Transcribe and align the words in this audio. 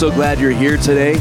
so 0.00 0.10
glad 0.10 0.40
you're 0.40 0.50
here 0.50 0.78
today. 0.78 1.12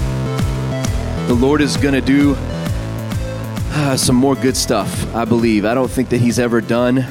The 1.27 1.33
Lord 1.37 1.59
is 1.59 1.75
going 1.75 1.95
to 1.95 1.99
do 1.99 2.35
uh, 2.37 3.97
some 3.97 4.15
more 4.15 4.35
good 4.35 4.55
stuff, 4.55 5.13
I 5.13 5.25
believe. 5.25 5.65
I 5.65 5.73
don't 5.73 5.91
think 5.91 6.07
that 6.11 6.21
He's 6.21 6.39
ever 6.39 6.61
done 6.61 7.01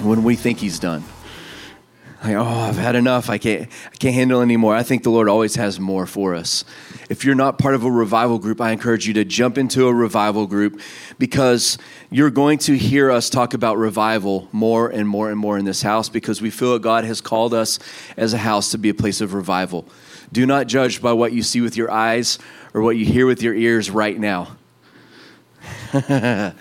when 0.00 0.24
we 0.24 0.36
think 0.36 0.58
He's 0.58 0.78
done. 0.78 1.04
Like, 2.24 2.34
oh, 2.36 2.44
I've 2.44 2.78
had 2.78 2.96
enough. 2.96 3.28
I 3.28 3.36
can't, 3.36 3.68
I 3.92 3.96
can't 3.96 4.14
handle 4.14 4.40
anymore. 4.40 4.74
I 4.74 4.82
think 4.82 5.02
the 5.02 5.10
Lord 5.10 5.28
always 5.28 5.54
has 5.56 5.78
more 5.78 6.06
for 6.06 6.34
us. 6.34 6.64
If 7.10 7.26
you're 7.26 7.34
not 7.34 7.58
part 7.58 7.74
of 7.74 7.84
a 7.84 7.90
revival 7.90 8.38
group, 8.38 8.58
I 8.58 8.70
encourage 8.70 9.06
you 9.06 9.12
to 9.14 9.24
jump 9.26 9.58
into 9.58 9.86
a 9.86 9.92
revival 9.92 10.46
group 10.46 10.80
because 11.18 11.76
you're 12.08 12.30
going 12.30 12.56
to 12.60 12.78
hear 12.78 13.10
us 13.10 13.28
talk 13.28 13.52
about 13.52 13.76
revival 13.76 14.48
more 14.50 14.88
and 14.88 15.06
more 15.06 15.30
and 15.30 15.38
more 15.38 15.58
in 15.58 15.66
this 15.66 15.82
house 15.82 16.08
because 16.08 16.40
we 16.40 16.48
feel 16.48 16.72
that 16.72 16.80
God 16.80 17.04
has 17.04 17.20
called 17.20 17.52
us 17.52 17.78
as 18.16 18.32
a 18.32 18.38
house 18.38 18.70
to 18.70 18.78
be 18.78 18.88
a 18.88 18.94
place 18.94 19.20
of 19.20 19.34
revival. 19.34 19.86
Do 20.32 20.46
not 20.46 20.66
judge 20.66 21.02
by 21.02 21.12
what 21.12 21.32
you 21.32 21.42
see 21.42 21.60
with 21.60 21.76
your 21.76 21.90
eyes 21.90 22.38
or 22.72 22.82
what 22.82 22.96
you 22.96 23.04
hear 23.04 23.26
with 23.26 23.42
your 23.42 23.54
ears 23.54 23.90
right 23.90 24.18
now. 24.18 24.56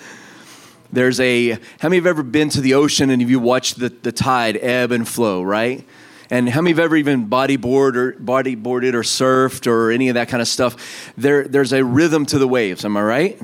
There's 0.91 1.19
a, 1.19 1.51
how 1.51 1.59
many 1.83 1.97
have 1.97 2.07
ever 2.07 2.23
been 2.23 2.49
to 2.49 2.61
the 2.61 2.73
ocean 2.73 3.11
and 3.11 3.21
you 3.21 3.39
watched 3.39 3.79
the, 3.79 3.89
the 3.89 4.11
tide 4.11 4.57
ebb 4.57 4.91
and 4.91 5.07
flow, 5.07 5.43
right? 5.43 5.87
And 6.31 6.49
how 6.49 6.61
many 6.61 6.71
have 6.71 6.79
ever 6.79 6.95
even 6.95 7.29
bodyboard 7.29 7.95
or 7.95 8.13
bodyboarded 8.13 8.93
or 8.93 9.03
surfed 9.03 9.67
or 9.67 9.91
any 9.91 10.09
of 10.09 10.15
that 10.15 10.29
kind 10.29 10.41
of 10.41 10.47
stuff? 10.47 11.13
There, 11.15 11.47
there's 11.47 11.73
a 11.73 11.83
rhythm 11.83 12.25
to 12.27 12.39
the 12.39 12.47
waves, 12.47 12.85
am 12.85 12.97
I 12.97 13.03
right? 13.03 13.41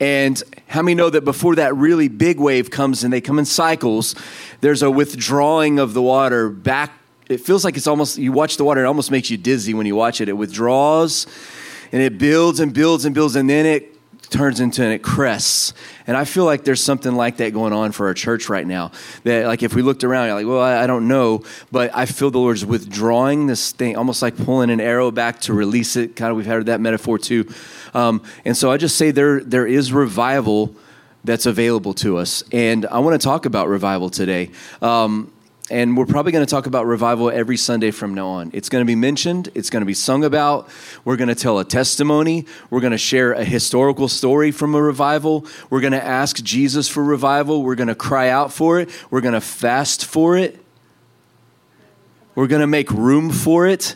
And 0.00 0.42
how 0.66 0.82
many 0.82 0.94
know 0.94 1.10
that 1.10 1.24
before 1.24 1.56
that 1.56 1.76
really 1.76 2.08
big 2.08 2.40
wave 2.40 2.70
comes 2.70 3.04
and 3.04 3.12
they 3.12 3.20
come 3.20 3.38
in 3.38 3.44
cycles, 3.44 4.14
there's 4.60 4.82
a 4.82 4.90
withdrawing 4.90 5.78
of 5.78 5.92
the 5.92 6.02
water 6.02 6.48
back 6.48 6.99
it 7.30 7.40
feels 7.40 7.64
like 7.64 7.76
it's 7.76 7.86
almost 7.86 8.18
you 8.18 8.32
watch 8.32 8.56
the 8.56 8.64
water 8.64 8.82
it 8.82 8.86
almost 8.86 9.10
makes 9.10 9.30
you 9.30 9.36
dizzy 9.36 9.72
when 9.72 9.86
you 9.86 9.94
watch 9.94 10.20
it. 10.20 10.28
It 10.28 10.32
withdraws 10.32 11.26
and 11.92 12.02
it 12.02 12.18
builds 12.18 12.60
and 12.60 12.74
builds 12.74 13.04
and 13.04 13.14
builds 13.14 13.36
and 13.36 13.48
then 13.48 13.66
it 13.66 13.96
turns 14.30 14.60
into 14.60 14.82
and 14.82 14.92
it 14.92 15.02
crests. 15.02 15.72
And 16.06 16.16
i 16.16 16.24
feel 16.24 16.44
like 16.44 16.64
there's 16.64 16.82
something 16.82 17.14
like 17.14 17.36
that 17.38 17.52
going 17.52 17.72
on 17.72 17.92
for 17.92 18.06
our 18.06 18.14
church 18.14 18.48
right 18.48 18.66
now. 18.66 18.90
That 19.24 19.46
like 19.46 19.62
if 19.62 19.74
we 19.74 19.82
looked 19.82 20.02
around 20.02 20.26
you're 20.26 20.34
like 20.34 20.46
well 20.46 20.60
i, 20.60 20.82
I 20.82 20.86
don't 20.86 21.06
know. 21.06 21.44
But 21.70 21.94
i 21.94 22.04
feel 22.06 22.30
the 22.30 22.38
lord's 22.38 22.66
withdrawing 22.66 23.46
this 23.46 23.72
thing 23.72 23.96
almost 23.96 24.22
like 24.22 24.36
pulling 24.36 24.70
an 24.70 24.80
arrow 24.80 25.10
back 25.12 25.40
to 25.42 25.52
release 25.52 25.94
it. 25.96 26.16
Kind 26.16 26.30
of 26.30 26.36
we've 26.36 26.46
heard 26.46 26.66
that 26.66 26.80
metaphor 26.80 27.18
too. 27.18 27.48
Um, 27.94 28.22
and 28.44 28.56
so 28.56 28.72
i 28.72 28.76
just 28.76 28.96
say 28.96 29.12
there 29.12 29.40
there 29.40 29.66
is 29.66 29.92
revival 29.92 30.74
that's 31.22 31.46
available 31.46 31.94
to 31.94 32.16
us. 32.16 32.42
And 32.50 32.86
i 32.86 32.98
want 32.98 33.20
to 33.20 33.24
talk 33.24 33.46
about 33.46 33.68
revival 33.68 34.10
today. 34.10 34.50
Um, 34.82 35.32
and 35.70 35.96
we're 35.96 36.06
probably 36.06 36.32
going 36.32 36.44
to 36.44 36.50
talk 36.50 36.66
about 36.66 36.84
revival 36.84 37.30
every 37.30 37.56
Sunday 37.56 37.92
from 37.92 38.12
now 38.12 38.26
on. 38.26 38.50
It's 38.52 38.68
going 38.68 38.82
to 38.82 38.86
be 38.86 38.96
mentioned, 38.96 39.50
it's 39.54 39.70
going 39.70 39.82
to 39.82 39.86
be 39.86 39.94
sung 39.94 40.24
about. 40.24 40.68
We're 41.04 41.16
going 41.16 41.28
to 41.28 41.34
tell 41.36 41.60
a 41.60 41.64
testimony. 41.64 42.46
We're 42.70 42.80
going 42.80 42.90
to 42.90 42.98
share 42.98 43.32
a 43.32 43.44
historical 43.44 44.08
story 44.08 44.50
from 44.50 44.74
a 44.74 44.82
revival. 44.82 45.46
We're 45.70 45.80
going 45.80 45.92
to 45.92 46.04
ask 46.04 46.42
Jesus 46.42 46.88
for 46.88 47.04
revival. 47.04 47.62
We're 47.62 47.76
going 47.76 47.88
to 47.88 47.94
cry 47.94 48.28
out 48.28 48.52
for 48.52 48.80
it. 48.80 48.90
We're 49.10 49.20
going 49.20 49.34
to 49.34 49.40
fast 49.40 50.04
for 50.04 50.36
it. 50.36 50.58
We're 52.34 52.48
going 52.48 52.60
to 52.60 52.66
make 52.66 52.90
room 52.90 53.30
for 53.30 53.66
it. 53.66 53.94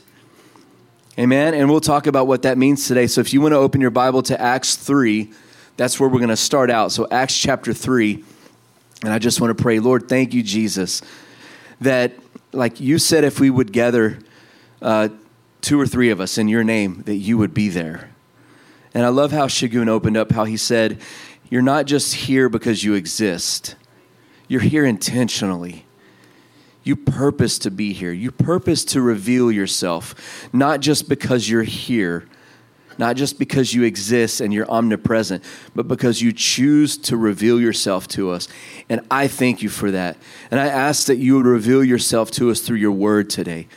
Amen. 1.18 1.54
And 1.54 1.68
we'll 1.68 1.80
talk 1.80 2.06
about 2.06 2.26
what 2.26 2.42
that 2.42 2.56
means 2.56 2.86
today. 2.86 3.08
So 3.08 3.20
if 3.20 3.32
you 3.32 3.40
want 3.40 3.52
to 3.52 3.58
open 3.58 3.80
your 3.80 3.90
Bible 3.90 4.22
to 4.24 4.40
Acts 4.40 4.76
3, 4.76 5.30
that's 5.76 5.98
where 5.98 6.08
we're 6.08 6.18
going 6.18 6.28
to 6.28 6.36
start 6.36 6.70
out. 6.70 6.92
So, 6.92 7.08
Acts 7.10 7.36
chapter 7.36 7.72
3. 7.72 8.22
And 9.02 9.12
I 9.12 9.18
just 9.18 9.40
want 9.40 9.56
to 9.56 9.60
pray, 9.60 9.80
Lord, 9.80 10.08
thank 10.08 10.32
you, 10.32 10.42
Jesus 10.42 11.02
that, 11.80 12.12
like 12.52 12.80
you 12.80 12.98
said, 12.98 13.24
if 13.24 13.40
we 13.40 13.50
would 13.50 13.72
gather 13.72 14.18
uh, 14.82 15.08
two 15.60 15.80
or 15.80 15.86
three 15.86 16.10
of 16.10 16.20
us 16.20 16.38
in 16.38 16.48
your 16.48 16.64
name, 16.64 17.02
that 17.06 17.16
you 17.16 17.38
would 17.38 17.54
be 17.54 17.68
there. 17.68 18.10
And 18.92 19.04
I 19.04 19.08
love 19.08 19.32
how 19.32 19.46
Shagun 19.46 19.88
opened 19.88 20.16
up, 20.16 20.32
how 20.32 20.44
he 20.44 20.56
said, 20.56 21.00
You're 21.50 21.62
not 21.62 21.86
just 21.86 22.14
here 22.14 22.48
because 22.48 22.84
you 22.84 22.94
exist, 22.94 23.74
you're 24.48 24.60
here 24.60 24.84
intentionally. 24.84 25.86
You 26.86 26.96
purpose 26.96 27.58
to 27.60 27.70
be 27.70 27.94
here. 27.94 28.12
You 28.12 28.30
purpose 28.30 28.84
to 28.86 29.00
reveal 29.00 29.50
yourself, 29.50 30.48
not 30.52 30.80
just 30.80 31.08
because 31.08 31.48
you're 31.48 31.62
here, 31.62 32.28
not 32.98 33.16
just 33.16 33.38
because 33.38 33.74
you 33.74 33.82
exist 33.82 34.40
and 34.40 34.52
you're 34.52 34.70
omnipresent, 34.70 35.42
but 35.74 35.88
because 35.88 36.22
you 36.22 36.32
choose 36.32 36.96
to 36.98 37.16
reveal 37.16 37.60
yourself 37.60 38.08
to 38.08 38.30
us. 38.30 38.48
And 38.88 39.00
I 39.10 39.28
thank 39.28 39.62
you 39.62 39.68
for 39.68 39.90
that. 39.90 40.16
And 40.50 40.60
I 40.60 40.66
ask 40.66 41.06
that 41.06 41.16
you 41.16 41.36
would 41.36 41.46
reveal 41.46 41.84
yourself 41.84 42.30
to 42.32 42.50
us 42.50 42.60
through 42.60 42.78
your 42.78 42.92
word 42.92 43.30
today, 43.30 43.68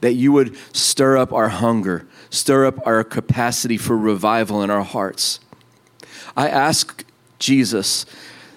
that 0.00 0.14
you 0.14 0.32
would 0.32 0.56
stir 0.74 1.16
up 1.16 1.32
our 1.32 1.48
hunger, 1.48 2.06
stir 2.30 2.66
up 2.66 2.84
our 2.86 3.04
capacity 3.04 3.76
for 3.76 3.96
revival 3.96 4.62
in 4.62 4.70
our 4.70 4.84
hearts. 4.84 5.40
I 6.36 6.48
ask, 6.48 7.04
Jesus, 7.38 8.06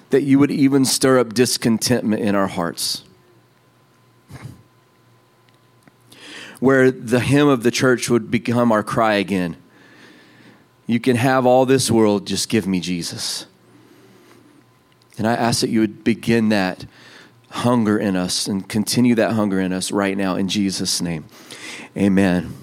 that 0.10 0.24
you 0.24 0.40
would 0.40 0.52
even 0.52 0.86
stir 0.86 1.20
up 1.20 1.34
discontentment 1.34 2.22
in 2.22 2.36
our 2.36 2.48
hearts. 2.48 3.04
Where 6.60 6.92
the 6.92 7.22
hymn 7.22 7.48
of 7.48 7.64
the 7.64 7.72
church 7.72 8.10
would 8.10 8.30
become 8.30 8.72
our 8.72 8.84
cry 8.84 9.14
again 9.14 9.56
you 10.90 11.00
can 11.00 11.18
have 11.18 11.46
all 11.46 11.68
this 11.68 11.92
world, 11.92 12.26
just 12.26 12.50
give 12.50 12.66
me 12.66 12.80
Jesus. 12.80 13.46
And 15.20 15.28
I 15.28 15.34
ask 15.34 15.62
that 15.62 15.70
you 15.70 15.82
would 15.82 16.04
begin 16.04 16.50
that 16.50 16.88
hunger 17.52 18.00
in 18.00 18.16
us 18.16 18.48
and 18.48 18.68
continue 18.68 19.14
that 19.14 19.34
hunger 19.34 19.60
in 19.60 19.72
us 19.72 19.92
right 19.92 20.18
now 20.18 20.36
in 20.36 20.48
Jesus' 20.48 21.00
name. 21.00 21.26
Amen. 21.96 22.56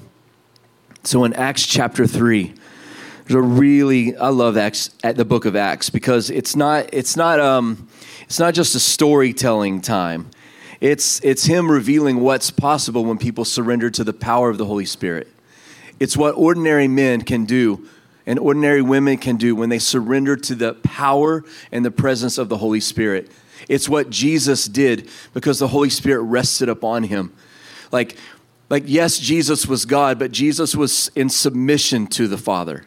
So 1.04 1.22
in 1.22 1.34
Acts 1.34 1.64
chapter 1.66 2.04
3, 2.04 2.52
there's 3.26 3.36
a 3.36 3.40
really 3.40 4.16
I 4.16 4.30
love 4.30 4.56
Acts 4.56 4.90
at 5.04 5.14
the 5.14 5.24
book 5.24 5.44
of 5.44 5.54
Acts 5.54 5.88
because 5.88 6.28
it's 6.28 6.56
not 6.56 6.90
it's 6.92 7.16
not 7.16 7.38
um 7.38 7.86
it's 8.22 8.40
not 8.40 8.54
just 8.54 8.74
a 8.74 8.80
storytelling 8.80 9.82
time. 9.82 10.30
It's 10.80 11.20
it's 11.22 11.44
him 11.44 11.70
revealing 11.70 12.18
what's 12.18 12.50
possible 12.50 13.04
when 13.04 13.18
people 13.18 13.44
surrender 13.44 13.88
to 13.90 14.02
the 14.02 14.12
power 14.12 14.50
of 14.50 14.58
the 14.58 14.64
Holy 14.64 14.84
Spirit. 14.84 15.28
It's 16.00 16.16
what 16.16 16.32
ordinary 16.32 16.88
men 16.88 17.22
can 17.22 17.44
do 17.44 17.88
and 18.26 18.38
ordinary 18.38 18.82
women 18.82 19.16
can 19.16 19.36
do 19.36 19.54
when 19.54 19.68
they 19.68 19.78
surrender 19.78 20.36
to 20.36 20.54
the 20.54 20.74
power 20.74 21.44
and 21.70 21.84
the 21.84 21.90
presence 21.90 22.38
of 22.38 22.48
the 22.48 22.58
Holy 22.58 22.80
Spirit. 22.80 23.30
It's 23.68 23.88
what 23.88 24.10
Jesus 24.10 24.66
did 24.66 25.08
because 25.32 25.58
the 25.58 25.68
Holy 25.68 25.90
Spirit 25.90 26.22
rested 26.22 26.68
upon 26.68 27.04
him. 27.04 27.32
Like, 27.92 28.16
like 28.68 28.82
yes, 28.86 29.18
Jesus 29.18 29.66
was 29.66 29.84
God, 29.84 30.18
but 30.18 30.32
Jesus 30.32 30.74
was 30.74 31.10
in 31.14 31.28
submission 31.28 32.06
to 32.08 32.28
the 32.28 32.38
Father. 32.38 32.84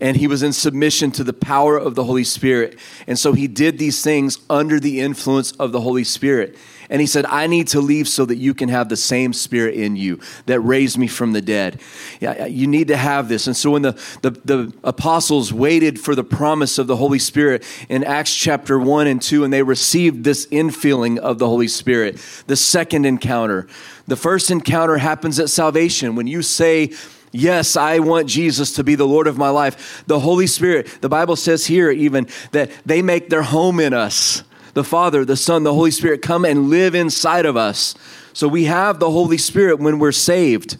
And 0.00 0.16
he 0.16 0.26
was 0.26 0.42
in 0.42 0.52
submission 0.52 1.10
to 1.12 1.24
the 1.24 1.32
power 1.32 1.76
of 1.76 1.94
the 1.94 2.04
Holy 2.04 2.24
Spirit. 2.24 2.78
And 3.06 3.18
so 3.18 3.32
he 3.32 3.46
did 3.46 3.78
these 3.78 4.02
things 4.02 4.38
under 4.48 4.80
the 4.80 5.00
influence 5.00 5.52
of 5.52 5.72
the 5.72 5.80
Holy 5.80 6.04
Spirit. 6.04 6.56
And 6.90 7.00
he 7.00 7.06
said, 7.06 7.24
I 7.26 7.46
need 7.46 7.68
to 7.68 7.80
leave 7.80 8.08
so 8.08 8.24
that 8.24 8.36
you 8.36 8.52
can 8.52 8.68
have 8.68 8.88
the 8.88 8.96
same 8.96 9.32
spirit 9.32 9.76
in 9.76 9.94
you 9.94 10.18
that 10.46 10.58
raised 10.60 10.98
me 10.98 11.06
from 11.06 11.32
the 11.32 11.40
dead. 11.40 11.80
Yeah, 12.18 12.46
you 12.46 12.66
need 12.66 12.88
to 12.88 12.96
have 12.96 13.28
this. 13.28 13.46
And 13.46 13.56
so 13.56 13.70
when 13.70 13.82
the, 13.82 13.92
the, 14.22 14.30
the 14.44 14.72
apostles 14.82 15.52
waited 15.52 16.00
for 16.00 16.16
the 16.16 16.24
promise 16.24 16.78
of 16.78 16.88
the 16.88 16.96
Holy 16.96 17.20
Spirit 17.20 17.64
in 17.88 18.02
Acts 18.02 18.34
chapter 18.34 18.76
1 18.76 19.06
and 19.06 19.22
2, 19.22 19.44
and 19.44 19.52
they 19.52 19.62
received 19.62 20.24
this 20.24 20.46
infilling 20.46 21.18
of 21.18 21.38
the 21.38 21.46
Holy 21.46 21.68
Spirit, 21.68 22.18
the 22.48 22.56
second 22.56 23.06
encounter. 23.06 23.68
The 24.08 24.16
first 24.16 24.50
encounter 24.50 24.98
happens 24.98 25.38
at 25.38 25.48
salvation 25.48 26.16
when 26.16 26.26
you 26.26 26.42
say, 26.42 26.90
Yes, 27.32 27.76
I 27.76 28.00
want 28.00 28.28
Jesus 28.28 28.72
to 28.72 28.84
be 28.84 28.96
the 28.96 29.06
Lord 29.06 29.26
of 29.26 29.38
my 29.38 29.50
life. 29.50 30.02
The 30.06 30.20
Holy 30.20 30.46
Spirit, 30.46 30.98
the 31.00 31.08
Bible 31.08 31.36
says 31.36 31.66
here 31.66 31.90
even 31.90 32.26
that 32.50 32.70
they 32.84 33.02
make 33.02 33.28
their 33.28 33.42
home 33.42 33.78
in 33.78 33.94
us 33.94 34.42
the 34.74 34.84
Father, 34.84 35.24
the 35.24 35.36
Son, 35.36 35.62
the 35.62 35.74
Holy 35.74 35.90
Spirit 35.90 36.22
come 36.22 36.44
and 36.44 36.70
live 36.70 36.94
inside 36.94 37.46
of 37.46 37.56
us. 37.56 37.94
So 38.32 38.46
we 38.46 38.64
have 38.64 38.98
the 38.98 39.10
Holy 39.10 39.38
Spirit 39.38 39.80
when 39.80 39.98
we're 39.98 40.12
saved. 40.12 40.76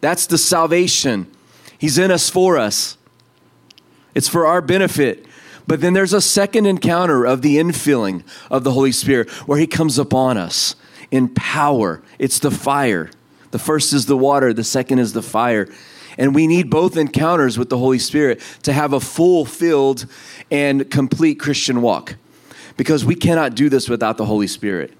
That's 0.00 0.26
the 0.26 0.38
salvation. 0.38 1.30
He's 1.78 1.98
in 1.98 2.10
us 2.10 2.30
for 2.30 2.58
us, 2.58 2.96
it's 4.14 4.28
for 4.28 4.46
our 4.46 4.60
benefit. 4.60 5.26
But 5.66 5.80
then 5.80 5.94
there's 5.94 6.12
a 6.12 6.20
second 6.20 6.66
encounter 6.66 7.24
of 7.24 7.40
the 7.40 7.56
infilling 7.56 8.22
of 8.50 8.64
the 8.64 8.72
Holy 8.72 8.92
Spirit 8.92 9.30
where 9.48 9.58
He 9.58 9.66
comes 9.66 9.98
upon 9.98 10.36
us 10.36 10.76
in 11.10 11.28
power. 11.28 12.02
It's 12.18 12.38
the 12.38 12.50
fire. 12.50 13.10
The 13.50 13.58
first 13.58 13.94
is 13.94 14.04
the 14.04 14.16
water, 14.16 14.52
the 14.52 14.64
second 14.64 14.98
is 14.98 15.14
the 15.14 15.22
fire. 15.22 15.68
And 16.16 16.34
we 16.34 16.46
need 16.46 16.70
both 16.70 16.96
encounters 16.96 17.58
with 17.58 17.70
the 17.70 17.78
Holy 17.78 17.98
Spirit 17.98 18.40
to 18.62 18.72
have 18.72 18.92
a 18.92 19.00
fulfilled 19.00 20.06
and 20.50 20.90
complete 20.90 21.40
Christian 21.40 21.82
walk 21.82 22.16
because 22.76 23.04
we 23.04 23.14
cannot 23.14 23.54
do 23.54 23.68
this 23.68 23.88
without 23.88 24.16
the 24.16 24.26
Holy 24.26 24.46
Spirit. 24.46 24.92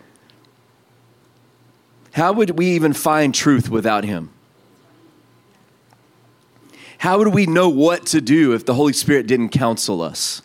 How 2.12 2.32
would 2.32 2.50
we 2.50 2.66
even 2.66 2.92
find 2.92 3.34
truth 3.34 3.68
without 3.68 4.04
Him? 4.04 4.30
How 6.98 7.18
would 7.18 7.28
we 7.28 7.46
know 7.46 7.68
what 7.68 8.06
to 8.06 8.20
do 8.20 8.54
if 8.54 8.64
the 8.64 8.74
Holy 8.74 8.92
Spirit 8.92 9.26
didn't 9.26 9.50
counsel 9.50 10.00
us? 10.00 10.40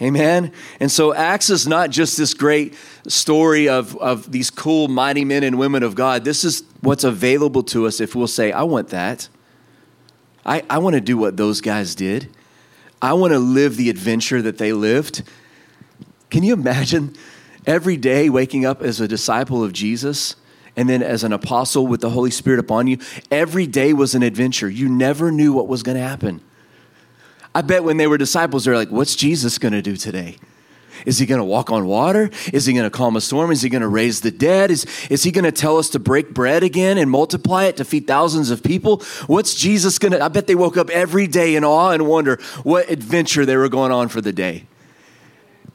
Amen. 0.00 0.52
And 0.80 0.90
so 0.90 1.14
Acts 1.14 1.50
is 1.50 1.66
not 1.66 1.90
just 1.90 2.16
this 2.16 2.34
great 2.34 2.74
story 3.06 3.68
of, 3.68 3.96
of 3.98 4.32
these 4.32 4.50
cool, 4.50 4.88
mighty 4.88 5.24
men 5.24 5.44
and 5.44 5.58
women 5.58 5.82
of 5.82 5.94
God. 5.94 6.24
This 6.24 6.44
is 6.44 6.64
what's 6.80 7.04
available 7.04 7.62
to 7.64 7.86
us 7.86 8.00
if 8.00 8.14
we'll 8.14 8.26
say, 8.26 8.50
I 8.50 8.62
want 8.62 8.88
that. 8.88 9.28
I, 10.44 10.62
I 10.68 10.78
want 10.78 10.94
to 10.94 11.00
do 11.00 11.16
what 11.16 11.36
those 11.36 11.60
guys 11.60 11.94
did. 11.94 12.28
I 13.00 13.12
want 13.12 13.32
to 13.32 13.38
live 13.38 13.76
the 13.76 13.90
adventure 13.90 14.42
that 14.42 14.58
they 14.58 14.72
lived. 14.72 15.22
Can 16.30 16.42
you 16.42 16.52
imagine 16.52 17.14
every 17.66 17.96
day 17.96 18.28
waking 18.28 18.64
up 18.64 18.82
as 18.82 19.00
a 19.00 19.06
disciple 19.06 19.62
of 19.62 19.72
Jesus 19.72 20.36
and 20.74 20.88
then 20.88 21.02
as 21.02 21.22
an 21.22 21.32
apostle 21.32 21.86
with 21.86 22.00
the 22.00 22.10
Holy 22.10 22.30
Spirit 22.30 22.58
upon 22.58 22.86
you? 22.86 22.98
Every 23.30 23.66
day 23.66 23.92
was 23.92 24.14
an 24.14 24.22
adventure. 24.22 24.68
You 24.68 24.88
never 24.88 25.30
knew 25.30 25.52
what 25.52 25.68
was 25.68 25.82
going 25.82 25.96
to 25.96 26.02
happen. 26.02 26.40
I 27.54 27.62
bet 27.62 27.84
when 27.84 27.96
they 27.96 28.06
were 28.06 28.18
disciples, 28.18 28.64
they're 28.64 28.76
like, 28.76 28.90
What's 28.90 29.16
Jesus 29.16 29.58
going 29.58 29.72
to 29.72 29.82
do 29.82 29.96
today? 29.96 30.36
Is 31.06 31.18
he 31.18 31.26
going 31.26 31.40
to 31.40 31.44
walk 31.44 31.70
on 31.70 31.86
water? 31.86 32.30
Is 32.52 32.66
he 32.66 32.72
going 32.72 32.84
to 32.84 32.90
calm 32.90 33.16
a 33.16 33.20
storm? 33.20 33.50
Is 33.50 33.62
he 33.62 33.68
going 33.68 33.82
to 33.82 33.88
raise 33.88 34.20
the 34.20 34.30
dead? 34.30 34.70
Is, 34.70 34.86
is 35.10 35.22
he 35.22 35.30
going 35.30 35.44
to 35.44 35.52
tell 35.52 35.78
us 35.78 35.88
to 35.90 35.98
break 35.98 36.32
bread 36.32 36.62
again 36.62 36.98
and 36.98 37.10
multiply 37.10 37.64
it 37.64 37.76
to 37.78 37.84
feed 37.84 38.06
thousands 38.06 38.50
of 38.50 38.62
people? 38.62 39.02
What's 39.26 39.54
Jesus 39.54 39.98
going 39.98 40.12
to? 40.12 40.22
I 40.22 40.28
bet 40.28 40.46
they 40.46 40.54
woke 40.54 40.76
up 40.76 40.90
every 40.90 41.26
day 41.26 41.56
in 41.56 41.64
awe 41.64 41.90
and 41.90 42.06
wonder 42.06 42.36
what 42.62 42.90
adventure 42.90 43.44
they 43.44 43.56
were 43.56 43.68
going 43.68 43.92
on 43.92 44.08
for 44.08 44.20
the 44.20 44.32
day. 44.32 44.66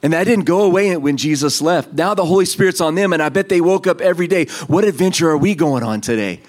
And 0.03 0.13
that 0.13 0.25
didn't 0.25 0.45
go 0.45 0.62
away 0.62 0.95
when 0.95 1.18
Jesus 1.18 1.62
left. 1.62 1.94
Now 1.94 2.13
the 2.13 2.25
Holy 2.25 2.45
Spirit's 2.45 2.80
on 2.80 2.95
them, 2.95 3.13
and 3.13 3.21
I 3.21 3.30
bet 3.30 3.50
they 3.50 3.62
woke 3.62 3.88
up 3.88 4.00
every 4.00 4.27
day. 4.27 4.45
What 4.68 4.83
adventure 4.83 5.30
are 5.30 5.38
we 5.38 5.56
going 5.56 5.83
on 5.83 6.01
today? 6.01 6.41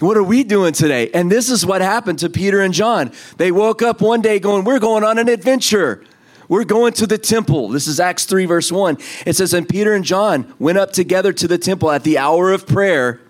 What 0.00 0.16
are 0.16 0.22
we 0.22 0.44
doing 0.44 0.72
today? 0.72 1.10
And 1.12 1.30
this 1.30 1.50
is 1.50 1.66
what 1.66 1.80
happened 1.80 2.20
to 2.20 2.30
Peter 2.30 2.60
and 2.60 2.72
John. 2.72 3.10
They 3.36 3.50
woke 3.50 3.82
up 3.82 4.00
one 4.00 4.20
day 4.20 4.38
going, 4.38 4.64
We're 4.64 4.78
going 4.78 5.02
on 5.02 5.18
an 5.18 5.28
adventure. 5.28 6.04
We're 6.48 6.64
going 6.64 6.92
to 6.94 7.06
the 7.06 7.18
temple. 7.18 7.68
This 7.68 7.86
is 7.86 8.00
Acts 8.00 8.24
3, 8.24 8.46
verse 8.46 8.72
1. 8.72 8.96
It 9.26 9.34
says, 9.34 9.52
And 9.52 9.68
Peter 9.68 9.92
and 9.94 10.04
John 10.04 10.54
went 10.58 10.78
up 10.78 10.92
together 10.92 11.32
to 11.32 11.48
the 11.48 11.58
temple 11.58 11.90
at 11.90 12.04
the 12.04 12.16
hour 12.16 12.52
of 12.52 12.66
prayer. 12.66 13.20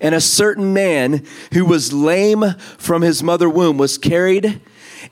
And 0.00 0.14
a 0.14 0.20
certain 0.20 0.74
man 0.74 1.24
who 1.52 1.64
was 1.64 1.92
lame 1.92 2.44
from 2.76 3.02
his 3.02 3.22
mother 3.22 3.48
womb 3.48 3.78
was 3.78 3.98
carried, 3.98 4.60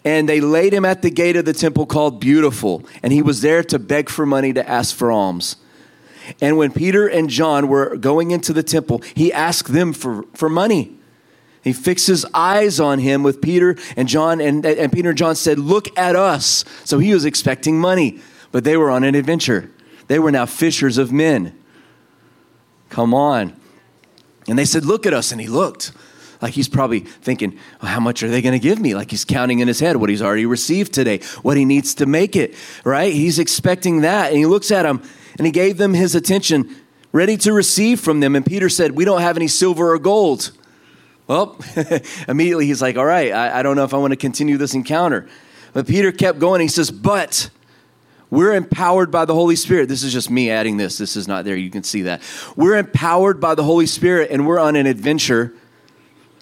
and 0.04 0.28
they 0.28 0.40
laid 0.40 0.74
him 0.74 0.84
at 0.84 1.02
the 1.02 1.10
gate 1.10 1.36
of 1.36 1.44
the 1.44 1.52
temple 1.52 1.86
called 1.86 2.20
Beautiful. 2.20 2.84
And 3.02 3.12
he 3.12 3.22
was 3.22 3.40
there 3.40 3.62
to 3.64 3.78
beg 3.78 4.08
for 4.08 4.26
money 4.26 4.52
to 4.52 4.68
ask 4.68 4.94
for 4.94 5.10
alms. 5.10 5.56
And 6.40 6.56
when 6.56 6.72
Peter 6.72 7.06
and 7.06 7.28
John 7.28 7.68
were 7.68 7.96
going 7.96 8.30
into 8.30 8.52
the 8.52 8.62
temple, 8.62 9.02
he 9.14 9.32
asked 9.32 9.72
them 9.72 9.92
for, 9.92 10.24
for 10.34 10.48
money. 10.48 10.96
He 11.62 11.72
fixed 11.72 12.06
his 12.06 12.24
eyes 12.32 12.78
on 12.78 13.00
him 13.00 13.22
with 13.22 13.42
Peter 13.42 13.76
and 13.96 14.08
John, 14.08 14.40
and, 14.40 14.64
and 14.64 14.92
Peter 14.92 15.08
and 15.08 15.18
John 15.18 15.34
said, 15.34 15.58
Look 15.58 15.96
at 15.98 16.14
us. 16.14 16.64
So 16.84 16.98
he 17.00 17.12
was 17.12 17.24
expecting 17.24 17.80
money, 17.80 18.20
but 18.52 18.62
they 18.62 18.76
were 18.76 18.90
on 18.90 19.02
an 19.02 19.14
adventure. 19.14 19.70
They 20.06 20.20
were 20.20 20.30
now 20.30 20.46
fishers 20.46 20.96
of 20.96 21.10
men. 21.10 21.58
Come 22.88 23.12
on. 23.12 23.52
And 24.46 24.56
they 24.56 24.64
said, 24.64 24.84
Look 24.84 25.06
at 25.06 25.12
us. 25.12 25.32
And 25.32 25.40
he 25.40 25.48
looked. 25.48 25.90
Like 26.40 26.52
he's 26.52 26.68
probably 26.68 27.00
thinking, 27.00 27.58
well, 27.82 27.90
how 27.90 28.00
much 28.00 28.22
are 28.22 28.28
they 28.28 28.42
going 28.42 28.52
to 28.52 28.58
give 28.58 28.78
me? 28.78 28.94
Like 28.94 29.10
he's 29.10 29.24
counting 29.24 29.60
in 29.60 29.68
his 29.68 29.80
head 29.80 29.96
what 29.96 30.10
he's 30.10 30.22
already 30.22 30.46
received 30.46 30.92
today, 30.92 31.18
what 31.42 31.56
he 31.56 31.64
needs 31.64 31.94
to 31.96 32.06
make 32.06 32.36
it, 32.36 32.54
right? 32.84 33.12
He's 33.12 33.38
expecting 33.38 34.02
that. 34.02 34.28
And 34.28 34.38
he 34.38 34.46
looks 34.46 34.70
at 34.70 34.82
them 34.82 35.02
and 35.38 35.46
he 35.46 35.52
gave 35.52 35.78
them 35.78 35.94
his 35.94 36.14
attention, 36.14 36.74
ready 37.12 37.36
to 37.38 37.52
receive 37.52 38.00
from 38.00 38.20
them. 38.20 38.36
And 38.36 38.44
Peter 38.44 38.68
said, 38.68 38.92
We 38.92 39.04
don't 39.04 39.20
have 39.20 39.36
any 39.36 39.48
silver 39.48 39.92
or 39.92 39.98
gold. 39.98 40.52
Well, 41.26 41.58
immediately 42.28 42.66
he's 42.66 42.82
like, 42.82 42.96
All 42.96 43.04
right, 43.04 43.32
I, 43.32 43.60
I 43.60 43.62
don't 43.62 43.76
know 43.76 43.84
if 43.84 43.94
I 43.94 43.98
want 43.98 44.12
to 44.12 44.16
continue 44.16 44.56
this 44.56 44.74
encounter. 44.74 45.28
But 45.72 45.86
Peter 45.86 46.12
kept 46.12 46.38
going. 46.38 46.60
He 46.60 46.68
says, 46.68 46.90
But 46.90 47.50
we're 48.30 48.54
empowered 48.54 49.10
by 49.10 49.24
the 49.24 49.34
Holy 49.34 49.56
Spirit. 49.56 49.88
This 49.88 50.02
is 50.02 50.12
just 50.12 50.30
me 50.30 50.50
adding 50.50 50.76
this. 50.76 50.98
This 50.98 51.16
is 51.16 51.28
not 51.28 51.44
there. 51.44 51.56
You 51.56 51.70
can 51.70 51.82
see 51.82 52.02
that. 52.02 52.22
We're 52.56 52.76
empowered 52.76 53.40
by 53.40 53.54
the 53.54 53.62
Holy 53.62 53.86
Spirit 53.86 54.30
and 54.30 54.46
we're 54.46 54.58
on 54.58 54.74
an 54.74 54.86
adventure. 54.86 55.54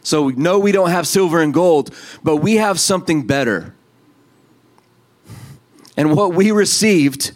So, 0.02 0.28
no, 0.28 0.58
we 0.58 0.72
don't 0.72 0.90
have 0.90 1.06
silver 1.06 1.40
and 1.40 1.52
gold, 1.52 1.94
but 2.22 2.36
we 2.36 2.56
have 2.56 2.80
something 2.80 3.26
better. 3.26 3.74
And 5.96 6.16
what 6.16 6.34
we 6.34 6.50
received, 6.50 7.32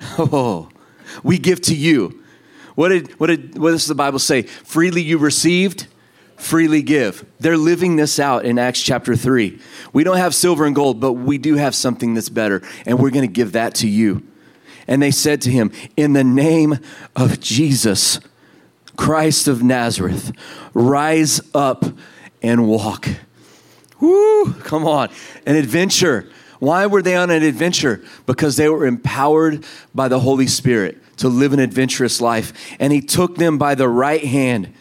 oh, 0.18 0.68
we 1.22 1.38
give 1.38 1.60
to 1.62 1.74
you. 1.74 2.22
What 2.74 2.88
did, 2.90 3.10
what 3.20 3.26
did 3.26 3.58
what 3.58 3.72
does 3.72 3.86
the 3.86 3.94
Bible 3.94 4.18
say? 4.18 4.42
Freely 4.42 5.02
you 5.02 5.18
received, 5.18 5.86
freely 6.36 6.82
give. 6.82 7.24
They're 7.38 7.56
living 7.56 7.96
this 7.96 8.18
out 8.18 8.44
in 8.44 8.58
Acts 8.58 8.80
chapter 8.80 9.16
3. 9.16 9.58
We 9.92 10.04
don't 10.04 10.16
have 10.16 10.34
silver 10.34 10.64
and 10.64 10.74
gold, 10.74 11.00
but 11.00 11.12
we 11.12 11.38
do 11.38 11.56
have 11.56 11.74
something 11.74 12.14
that's 12.14 12.28
better, 12.28 12.62
and 12.86 12.98
we're 12.98 13.10
going 13.10 13.26
to 13.26 13.32
give 13.32 13.52
that 13.52 13.74
to 13.76 13.88
you. 13.88 14.26
And 14.86 15.02
they 15.02 15.10
said 15.10 15.42
to 15.42 15.50
him, 15.50 15.72
In 15.96 16.14
the 16.14 16.24
name 16.24 16.78
of 17.14 17.40
Jesus, 17.40 18.18
Christ 18.96 19.46
of 19.48 19.62
Nazareth, 19.62 20.32
rise 20.74 21.40
up 21.54 21.84
and 22.42 22.66
walk. 22.66 23.08
Woo, 24.00 24.52
come 24.54 24.86
on. 24.86 25.10
An 25.46 25.56
adventure. 25.56 26.30
Why 26.60 26.86
were 26.86 27.02
they 27.02 27.16
on 27.16 27.30
an 27.30 27.42
adventure? 27.42 28.04
Because 28.26 28.56
they 28.56 28.68
were 28.68 28.86
empowered 28.86 29.64
by 29.94 30.08
the 30.08 30.20
Holy 30.20 30.46
Spirit 30.46 30.98
to 31.16 31.28
live 31.28 31.52
an 31.52 31.58
adventurous 31.58 32.20
life. 32.20 32.52
And 32.78 32.92
he 32.92 33.00
took 33.00 33.36
them 33.36 33.58
by 33.58 33.74
the 33.74 33.88
right 33.88 34.24
hand 34.24 34.72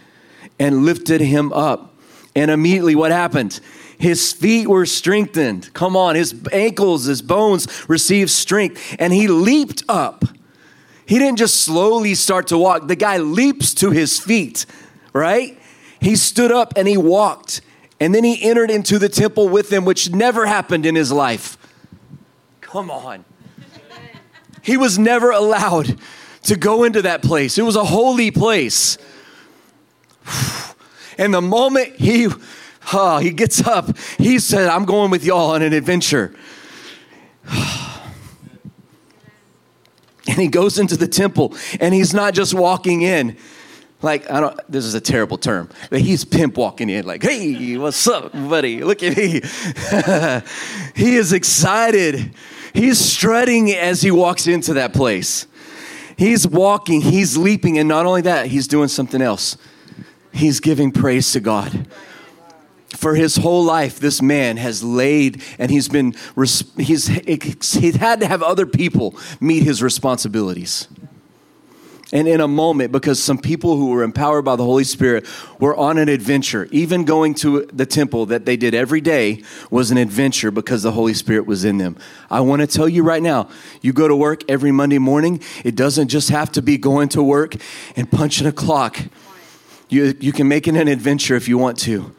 and 0.60 0.86
lifted 0.86 1.22
him 1.22 1.52
up. 1.54 1.96
And 2.36 2.52
immediately, 2.52 2.96
what 2.96 3.12
happened? 3.12 3.60
His 3.98 4.31
feet 4.34 4.68
were 4.68 4.86
strengthened. 4.86 5.74
Come 5.74 5.96
on, 5.96 6.16
his 6.16 6.36
ankles, 6.52 7.06
his 7.06 7.22
bones 7.22 7.90
received 7.90 8.30
strength. 8.30 8.96
And 9.00 9.12
he 9.14 9.28
leaped 9.28 9.84
up. 9.90 10.26
He 11.06 11.18
didn't 11.18 11.38
just 11.38 11.62
slowly 11.62 12.14
start 12.14 12.48
to 12.48 12.58
walk, 12.58 12.88
the 12.88 12.96
guy 12.96 13.18
leaps 13.18 13.74
to 13.76 13.90
his 13.90 14.20
feet, 14.20 14.68
right? 15.12 15.58
He 16.00 16.16
stood 16.16 16.52
up 16.52 16.74
and 16.76 16.88
he 16.88 16.98
walked. 16.98 17.62
And 18.00 18.14
then 18.14 18.24
he 18.24 18.42
entered 18.44 18.70
into 18.70 19.00
the 19.00 19.10
temple 19.10 19.50
with 19.50 19.70
them, 19.70 19.86
which 19.86 20.12
never 20.12 20.46
happened 20.46 20.86
in 20.86 20.96
his 20.96 21.12
life. 21.12 21.58
Come 22.69 22.92
on. 22.92 23.25
He 24.62 24.77
was 24.77 25.00
never 25.00 25.31
allowed 25.31 25.98
to 26.44 26.56
go 26.56 26.83
into 26.83 27.01
that 27.01 27.24
place. 27.24 27.57
It 27.57 27.63
was 27.63 27.75
a 27.75 27.83
holy 27.83 28.30
place. 28.30 28.99
And 31.18 31.33
the 31.33 31.42
moment 31.42 31.95
he 31.95 32.28
oh, 32.94 33.18
he 33.18 33.31
gets 33.31 33.66
up, 33.66 33.97
he 34.19 34.38
said, 34.38 34.69
I'm 34.69 34.85
going 34.85 35.09
with 35.09 35.26
y'all 35.26 35.52
on 35.52 35.64
an 35.64 35.73
adventure. 35.73 36.35
And 40.28 40.38
he 40.38 40.47
goes 40.47 40.78
into 40.78 40.95
the 40.95 41.07
temple 41.07 41.56
and 41.80 41.92
he's 41.92 42.14
not 42.14 42.35
just 42.35 42.54
walking 42.54 43.02
in. 43.02 43.35
Like, 44.04 44.30
I 44.30 44.40
don't, 44.40 44.71
this 44.71 44.85
is 44.85 44.94
a 44.94 45.02
terrible 45.02 45.38
term, 45.38 45.69
but 45.90 46.02
he's 46.02 46.23
pimp 46.23 46.56
walking 46.56 46.90
in, 46.90 47.06
like, 47.06 47.21
hey, 47.21 47.78
what's 47.78 48.07
up, 48.07 48.31
buddy? 48.31 48.81
Look 48.81 49.04
at 49.04 49.18
me. 49.18 49.42
he 50.95 51.16
is 51.18 51.33
excited. 51.33 52.33
He's 52.73 52.99
strutting 52.99 53.71
as 53.71 54.02
he 54.02 54.11
walks 54.11 54.47
into 54.47 54.73
that 54.73 54.94
place. 54.94 55.47
He's 56.18 56.45
walking, 56.47 57.02
he's 57.02 57.38
leaping, 57.38 57.78
and 57.80 57.88
not 57.88 58.06
only 58.06 58.21
that, 58.21 58.47
he's 58.47 58.68
doing 58.68 58.90
something 58.90 59.21
else. 59.21 59.57
He's 60.31 60.59
giving 60.59 60.92
praise 60.92 61.31
to 61.31 61.40
God. 61.40 61.88
For 62.90 63.16
his 63.16 63.38
whole 63.38 63.64
life, 63.64 63.99
this 63.99 64.21
man 64.21 64.57
has 64.57 64.83
laid 64.83 65.42
and 65.57 65.71
he's 65.71 65.88
been, 65.88 66.16
he's, 66.78 67.07
he's 67.07 67.95
had 67.95 68.19
to 68.19 68.28
have 68.28 68.44
other 68.44 68.66
people 68.66 69.16
meet 69.40 69.64
his 69.64 69.81
responsibilities. 69.81 70.88
And 72.11 72.28
in 72.28 72.42
a 72.42 72.47
moment, 72.47 72.92
because 72.92 73.21
some 73.21 73.37
people 73.37 73.78
who 73.78 73.92
were 73.92 74.01
empowered 74.01 74.44
by 74.44 74.56
the 74.56 74.63
Holy 74.63 74.83
Spirit 74.83 75.28
were 75.59 75.75
on 75.75 75.99
an 75.99 76.09
adventure, 76.09 76.68
even 76.71 77.04
going 77.06 77.35
to 77.35 77.68
the 77.71 77.85
temple 77.85 78.25
that 78.28 78.45
they 78.45 78.57
did 78.57 78.73
every 78.73 78.99
day 78.99 79.44
was 79.69 79.92
an 79.92 79.97
adventure 79.97 80.49
because 80.49 80.81
the 80.81 80.92
Holy 80.92 81.13
Spirit 81.13 81.45
was 81.45 81.63
in 81.63 81.78
them. 81.78 81.97
I 82.31 82.39
want 82.39 82.61
to 82.61 82.68
tell 82.68 82.89
you 82.89 83.04
right 83.04 83.21
now 83.21 83.47
you 83.81 83.94
go 83.94 84.07
to 84.07 84.16
work 84.16 84.42
every 84.49 84.71
Monday 84.71 84.97
morning, 84.97 85.42
it 85.63 85.75
doesn't 85.75 86.07
just 86.07 86.30
have 86.30 86.51
to 86.54 86.63
be 86.63 86.80
going 86.80 87.09
to 87.09 87.21
work 87.21 87.56
and 87.95 88.11
punching 88.11 88.47
a 88.47 88.51
clock. 88.51 88.97
You, 89.87 90.16
you 90.19 90.31
can 90.31 90.47
make 90.47 90.68
it 90.68 90.75
an 90.75 90.87
adventure 90.87 91.35
if 91.35 91.47
you 91.47 91.59
want 91.59 91.78
to 91.80 92.16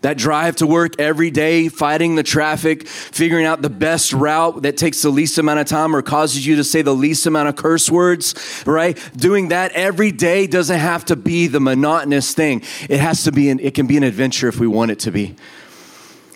that 0.00 0.16
drive 0.16 0.56
to 0.56 0.66
work 0.66 0.98
every 0.98 1.30
day, 1.30 1.68
fighting 1.68 2.14
the 2.14 2.22
traffic, 2.22 2.86
figuring 2.86 3.46
out 3.46 3.62
the 3.62 3.70
best 3.70 4.12
route 4.12 4.62
that 4.62 4.76
takes 4.76 5.02
the 5.02 5.10
least 5.10 5.38
amount 5.38 5.60
of 5.60 5.66
time 5.66 5.94
or 5.94 6.02
causes 6.02 6.46
you 6.46 6.56
to 6.56 6.64
say 6.64 6.82
the 6.82 6.94
least 6.94 7.26
amount 7.26 7.48
of 7.48 7.56
curse 7.56 7.90
words, 7.90 8.62
right? 8.66 8.98
Doing 9.16 9.48
that 9.48 9.72
every 9.72 10.12
day 10.12 10.46
doesn't 10.46 10.78
have 10.78 11.04
to 11.06 11.16
be 11.16 11.46
the 11.48 11.60
monotonous 11.60 12.32
thing. 12.34 12.62
It 12.88 13.00
has 13.00 13.24
to 13.24 13.32
be 13.32 13.48
an, 13.50 13.58
it 13.60 13.74
can 13.74 13.86
be 13.86 13.96
an 13.96 14.04
adventure 14.04 14.48
if 14.48 14.60
we 14.60 14.66
want 14.66 14.90
it 14.90 15.00
to 15.00 15.10
be. 15.10 15.34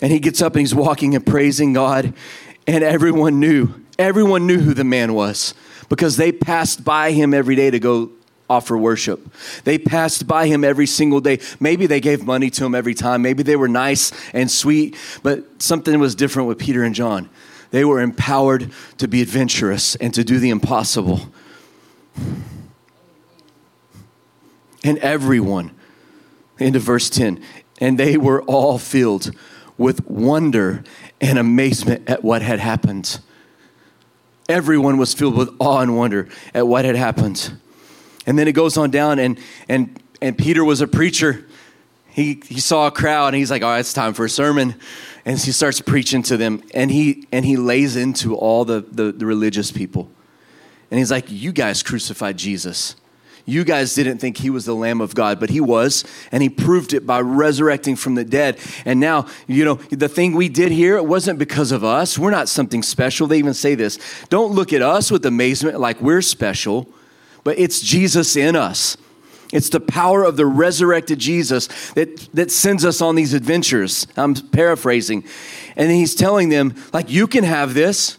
And 0.00 0.10
he 0.10 0.18
gets 0.18 0.42
up 0.42 0.54
and 0.54 0.60
he's 0.60 0.74
walking 0.74 1.14
and 1.14 1.24
praising 1.24 1.72
God, 1.72 2.12
and 2.66 2.82
everyone 2.82 3.38
knew, 3.38 3.74
everyone 3.98 4.46
knew 4.46 4.58
who 4.58 4.74
the 4.74 4.84
man 4.84 5.14
was 5.14 5.54
because 5.88 6.16
they 6.16 6.32
passed 6.32 6.84
by 6.84 7.12
him 7.12 7.32
every 7.32 7.54
day 7.54 7.70
to 7.70 7.78
go 7.78 8.10
offer 8.48 8.76
worship. 8.76 9.20
They 9.64 9.78
passed 9.78 10.26
by 10.26 10.46
him 10.46 10.64
every 10.64 10.86
single 10.86 11.20
day. 11.20 11.40
Maybe 11.58 11.86
they 11.86 12.00
gave 12.00 12.24
money 12.24 12.50
to 12.50 12.64
him 12.64 12.74
every 12.74 12.94
time. 12.94 13.22
Maybe 13.22 13.42
they 13.42 13.56
were 13.56 13.68
nice 13.68 14.12
and 14.32 14.50
sweet, 14.50 14.96
but 15.22 15.62
something 15.62 15.98
was 15.98 16.14
different 16.14 16.48
with 16.48 16.58
Peter 16.58 16.82
and 16.82 16.94
John. 16.94 17.30
They 17.70 17.84
were 17.84 18.00
empowered 18.00 18.70
to 18.98 19.08
be 19.08 19.22
adventurous 19.22 19.94
and 19.96 20.12
to 20.14 20.22
do 20.22 20.38
the 20.38 20.50
impossible. 20.50 21.20
And 24.84 24.98
everyone, 24.98 25.70
into 26.58 26.78
verse 26.78 27.08
10, 27.08 27.42
and 27.80 27.98
they 27.98 28.16
were 28.16 28.42
all 28.42 28.78
filled 28.78 29.30
with 29.78 30.06
wonder 30.08 30.84
and 31.20 31.38
amazement 31.38 32.08
at 32.08 32.22
what 32.22 32.42
had 32.42 32.60
happened. 32.60 33.20
Everyone 34.48 34.98
was 34.98 35.14
filled 35.14 35.36
with 35.36 35.48
awe 35.58 35.80
and 35.80 35.96
wonder 35.96 36.28
at 36.52 36.66
what 36.66 36.84
had 36.84 36.96
happened. 36.96 37.52
And 38.26 38.38
then 38.38 38.48
it 38.48 38.52
goes 38.52 38.76
on 38.76 38.90
down, 38.90 39.18
and, 39.18 39.38
and, 39.68 40.00
and 40.20 40.36
Peter 40.36 40.64
was 40.64 40.80
a 40.80 40.86
preacher. 40.86 41.46
He, 42.08 42.40
he 42.44 42.60
saw 42.60 42.86
a 42.86 42.90
crowd, 42.90 43.28
and 43.28 43.36
he's 43.36 43.50
like, 43.50 43.62
All 43.62 43.70
right, 43.70 43.80
it's 43.80 43.92
time 43.92 44.14
for 44.14 44.24
a 44.24 44.30
sermon. 44.30 44.74
And 45.24 45.38
he 45.38 45.52
starts 45.52 45.80
preaching 45.80 46.22
to 46.24 46.36
them, 46.36 46.62
and 46.74 46.90
he, 46.90 47.26
and 47.32 47.44
he 47.44 47.56
lays 47.56 47.96
into 47.96 48.34
all 48.36 48.64
the, 48.64 48.80
the, 48.80 49.12
the 49.12 49.26
religious 49.26 49.70
people. 49.70 50.10
And 50.90 50.98
he's 50.98 51.10
like, 51.10 51.30
You 51.30 51.52
guys 51.52 51.82
crucified 51.82 52.36
Jesus. 52.36 52.96
You 53.44 53.64
guys 53.64 53.94
didn't 53.94 54.18
think 54.18 54.36
he 54.36 54.50
was 54.50 54.66
the 54.66 54.74
Lamb 54.74 55.00
of 55.00 55.14
God, 55.14 55.40
but 55.40 55.50
he 55.50 55.60
was, 55.60 56.04
and 56.30 56.42
he 56.42 56.48
proved 56.48 56.94
it 56.94 57.06
by 57.06 57.20
resurrecting 57.20 57.96
from 57.96 58.14
the 58.14 58.24
dead. 58.24 58.58
And 58.84 59.00
now, 59.00 59.26
you 59.48 59.64
know, 59.64 59.74
the 59.90 60.08
thing 60.08 60.34
we 60.34 60.48
did 60.48 60.70
here, 60.70 60.96
it 60.96 61.06
wasn't 61.06 61.38
because 61.40 61.72
of 61.72 61.82
us. 61.82 62.18
We're 62.18 62.30
not 62.30 62.48
something 62.48 62.82
special. 62.84 63.26
They 63.26 63.38
even 63.38 63.54
say 63.54 63.74
this. 63.74 63.98
Don't 64.28 64.52
look 64.52 64.72
at 64.72 64.80
us 64.80 65.10
with 65.10 65.26
amazement 65.26 65.80
like 65.80 66.00
we're 66.00 66.22
special, 66.22 66.88
but 67.44 67.58
it's 67.58 67.80
Jesus 67.80 68.36
in 68.36 68.56
us. 68.56 68.96
It's 69.52 69.68
the 69.68 69.80
power 69.80 70.24
of 70.24 70.36
the 70.36 70.46
resurrected 70.46 71.18
Jesus 71.18 71.68
that, 71.92 72.28
that 72.32 72.50
sends 72.50 72.84
us 72.84 73.02
on 73.02 73.16
these 73.16 73.34
adventures. 73.34 74.06
I'm 74.16 74.34
paraphrasing. 74.34 75.24
And 75.76 75.90
he's 75.90 76.14
telling 76.14 76.48
them, 76.48 76.74
like, 76.92 77.10
you 77.10 77.26
can 77.26 77.44
have 77.44 77.74
this. 77.74 78.18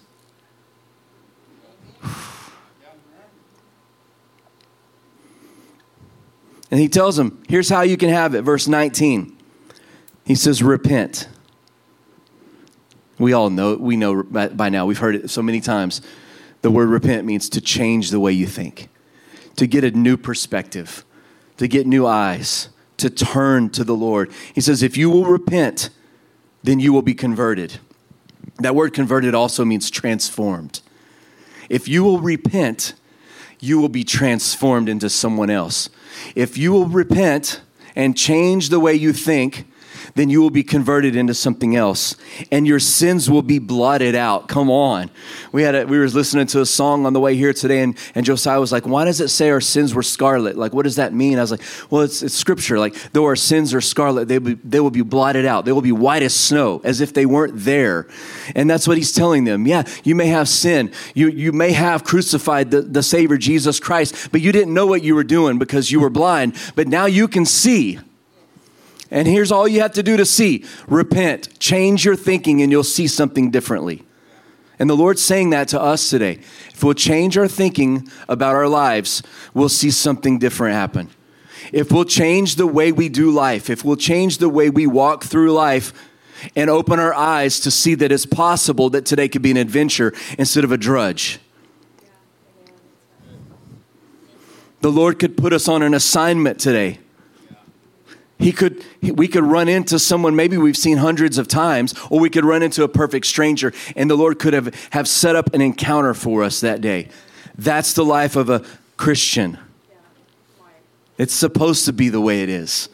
And 6.70 6.80
he 6.80 6.88
tells 6.88 7.18
them, 7.18 7.44
here's 7.48 7.70
how 7.70 7.82
you 7.82 7.98
can 7.98 8.10
have 8.10 8.34
it. 8.34 8.42
Verse 8.42 8.68
19. 8.68 9.38
He 10.26 10.36
says, 10.36 10.64
repent. 10.64 11.28
We 13.20 13.34
all 13.34 13.50
know, 13.50 13.76
we 13.76 13.96
know 13.96 14.24
by 14.24 14.70
now, 14.70 14.86
we've 14.86 14.98
heard 14.98 15.16
it 15.16 15.30
so 15.30 15.42
many 15.42 15.62
times. 15.62 16.02
The 16.62 16.72
word 16.72 16.90
repent 16.90 17.26
means 17.26 17.50
to 17.50 17.62
change 17.62 18.10
the 18.10 18.20
way 18.20 18.32
you 18.32 18.48
think, 18.48 18.90
to 19.56 19.68
get 19.68 19.84
a 19.84 19.92
new 19.92 20.18
perspective, 20.18 21.06
to 21.58 21.68
get 21.68 21.86
new 21.86 22.06
eyes, 22.08 22.70
to 22.98 23.10
turn 23.10 23.70
to 23.72 23.84
the 23.84 23.96
Lord. 23.96 24.32
He 24.54 24.62
says, 24.62 24.84
if 24.84 24.98
you 24.98 25.10
will 25.10 25.26
repent, 25.26 25.90
then 26.64 26.80
you 26.80 26.94
will 26.94 27.02
be 27.02 27.14
converted. 27.14 27.80
That 28.60 28.76
word 28.76 28.94
converted 28.94 29.36
also 29.36 29.66
means 29.66 29.90
transformed. 29.90 30.82
If 31.70 31.88
you 31.88 32.04
will 32.04 32.20
repent, 32.20 32.94
you 33.60 33.80
will 33.80 33.90
be 33.90 34.04
transformed 34.04 34.90
into 34.90 35.10
someone 35.10 35.50
else. 35.50 35.90
If 36.36 36.58
you 36.58 36.72
will 36.72 36.88
repent 36.88 37.62
and 37.96 38.18
change 38.18 38.70
the 38.70 38.80
way 38.80 38.94
you 38.94 39.14
think, 39.14 39.66
then 40.16 40.30
you 40.30 40.42
will 40.42 40.50
be 40.50 40.64
converted 40.64 41.16
into 41.16 41.34
something 41.34 41.76
else 41.76 42.16
and 42.52 42.68
your 42.68 42.80
sins 42.80 43.30
will 43.30 43.42
be 43.42 43.60
blotted 43.60 44.16
out. 44.16 44.48
Come 44.48 44.70
on. 44.70 45.10
We 45.52 45.64
had 45.64 45.76
a, 45.76 45.86
we 45.86 45.98
were 45.98 46.08
listening 46.08 46.48
to 46.48 46.62
a 46.62 46.66
song 46.66 47.06
on 47.06 47.14
the 47.14 47.20
way 47.20 47.36
here 47.36 47.54
today 47.54 47.82
and, 47.82 47.98
and 48.16 48.26
josiah 48.26 48.60
was 48.60 48.72
like 48.72 48.86
why 48.86 49.06
does 49.06 49.22
it 49.22 49.30
say 49.30 49.50
our 49.50 49.62
sins 49.62 49.94
were 49.94 50.04
scarlet? 50.04 50.58
Like 50.58 50.74
what 50.74 50.84
does 50.84 50.96
that 50.98 51.14
mean? 51.14 51.38
I 51.38 51.42
was 51.42 51.52
like 51.52 51.62
well 51.90 52.02
it's, 52.02 52.22
it's 52.22 52.36
scripture. 52.36 52.80
Like 52.80 52.96
though 53.14 53.26
our 53.26 53.36
sins 53.36 53.74
are 53.74 53.82
scarlet 53.82 54.28
they, 54.28 54.38
be, 54.38 54.56
they 54.56 54.80
will 54.80 54.92
be 54.92 55.02
blotted 55.02 55.46
out. 55.46 55.66
They 55.66 55.72
will 55.72 55.82
be 55.82 55.92
white 55.92 56.24
as 56.24 56.34
snow 56.34 56.82
as 56.84 57.02
if 57.02 57.14
they 57.14 57.26
weren't 57.26 57.54
there. 57.56 58.08
And 58.56 58.70
that's 58.70 58.88
what 58.88 58.98
he's 58.98 59.12
telling 59.12 59.44
them. 59.44 59.68
Yeah 59.68 59.84
you 60.04 60.16
may 60.16 60.28
have 60.28 60.50
sin. 60.50 60.92
You, 61.14 61.30
you 61.30 61.52
may 61.52 61.72
have 61.72 62.04
crucified 62.04 62.72
the, 62.72 62.82
the 62.82 63.04
savior 63.04 63.38
jesus 63.38 63.80
christ 63.80 64.32
but 64.32 64.42
you 64.42 64.52
didn't 64.52 64.74
know 64.74 64.86
what 64.86 65.04
you 65.04 65.16
were 65.16 65.24
doing 65.24 65.58
because 65.58 65.92
you 65.92 66.00
were 66.00 66.10
blind. 66.10 66.56
But 66.76 66.88
now 66.88 67.06
you 67.06 67.28
can 67.28 67.46
see 67.46 68.00
and 69.14 69.28
here's 69.28 69.52
all 69.52 69.68
you 69.68 69.80
have 69.82 69.94
to 69.94 70.02
do 70.02 70.18
to 70.18 70.26
see 70.26 70.66
repent, 70.88 71.60
change 71.60 72.04
your 72.04 72.16
thinking, 72.16 72.64
and 72.64 72.72
you'll 72.72 72.84
see 72.84 73.06
something 73.06 73.52
differently. 73.52 74.02
And 74.80 74.90
the 74.90 74.96
Lord's 74.96 75.22
saying 75.22 75.52
that 75.52 75.68
to 75.68 75.80
us 75.80 76.10
today. 76.10 76.40
If 76.74 76.84
we'll 76.84 76.96
change 76.96 77.38
our 77.38 77.48
thinking 77.48 78.10
about 78.28 78.56
our 78.56 78.68
lives, 78.68 79.22
we'll 79.54 79.70
see 79.70 79.92
something 79.92 80.40
different 80.40 80.74
happen. 80.74 81.12
If 81.72 81.92
we'll 81.92 82.06
change 82.06 82.56
the 82.56 82.66
way 82.66 82.92
we 82.92 83.08
do 83.08 83.30
life, 83.30 83.70
if 83.70 83.86
we'll 83.86 83.98
change 83.98 84.40
the 84.40 84.50
way 84.50 84.72
we 84.72 84.88
walk 84.88 85.24
through 85.24 85.54
life, 85.54 85.94
and 86.56 86.70
open 86.70 87.00
our 87.00 87.14
eyes 87.14 87.62
to 87.62 87.72
see 87.72 87.96
that 87.96 88.12
it's 88.12 88.26
possible 88.26 88.90
that 88.90 89.06
today 89.06 89.30
could 89.30 89.42
be 89.42 89.52
an 89.52 89.56
adventure 89.56 90.12
instead 90.38 90.66
of 90.66 90.74
a 90.74 90.78
drudge. 90.78 91.40
The 94.82 94.92
Lord 94.92 95.20
could 95.20 95.38
put 95.38 95.54
us 95.54 95.70
on 95.70 95.82
an 95.82 95.94
assignment 95.94 96.60
today 96.60 97.00
he 98.40 98.52
could 98.52 98.84
we 99.02 99.28
could 99.28 99.44
run 99.44 99.70
into 99.70 99.98
someone 100.00 100.36
maybe 100.36 100.58
we've 100.58 100.78
seen 100.78 100.98
hundreds 100.98 101.38
of 101.38 101.48
times 101.48 101.94
or 102.10 102.20
we 102.20 102.30
could 102.30 102.46
run 102.46 102.62
into 102.64 102.84
a 102.84 102.88
perfect 102.88 103.26
stranger 103.26 103.72
and 103.96 104.10
the 104.10 104.16
lord 104.16 104.40
could 104.40 104.54
have 104.54 104.74
have 104.92 105.08
set 105.08 105.36
up 105.36 105.54
an 105.54 105.62
encounter 105.62 106.14
for 106.14 106.44
us 106.44 106.60
that 106.62 106.82
day. 106.82 107.10
That's 107.58 107.94
the 107.94 108.04
life 108.04 108.36
of 108.36 108.50
a 108.50 108.64
christian. 108.98 109.58
It's 111.18 111.34
supposed 111.34 111.86
to 111.86 111.94
be 111.94 112.10
the 112.10 112.20
way 112.20 112.42
it 112.42 112.50
is. 112.50 112.90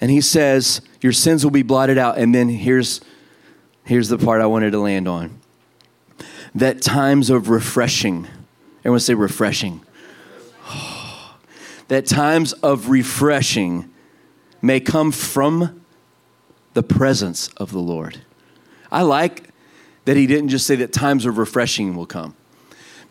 And 0.00 0.10
he 0.10 0.20
says 0.20 0.80
your 1.00 1.12
sins 1.12 1.44
will 1.44 1.50
be 1.50 1.62
blotted 1.62 1.98
out. 1.98 2.18
And 2.18 2.34
then 2.34 2.48
here's 2.48 3.00
here's 3.84 4.08
the 4.08 4.18
part 4.18 4.40
i 4.40 4.46
wanted 4.46 4.70
to 4.70 4.78
land 4.78 5.08
on. 5.08 5.40
That 6.54 6.82
times 6.82 7.30
of 7.30 7.48
refreshing 7.48 8.28
everyone 8.80 9.00
say 9.00 9.14
refreshing 9.14 9.83
that 11.94 12.06
times 12.06 12.52
of 12.54 12.88
refreshing 12.88 13.88
may 14.60 14.80
come 14.80 15.12
from 15.12 15.84
the 16.72 16.82
presence 16.82 17.46
of 17.56 17.70
the 17.70 17.78
Lord. 17.78 18.20
I 18.90 19.02
like 19.02 19.50
that 20.04 20.16
he 20.16 20.26
didn't 20.26 20.48
just 20.48 20.66
say 20.66 20.74
that 20.76 20.92
times 20.92 21.24
of 21.24 21.38
refreshing 21.38 21.94
will 21.94 22.04
come. 22.04 22.34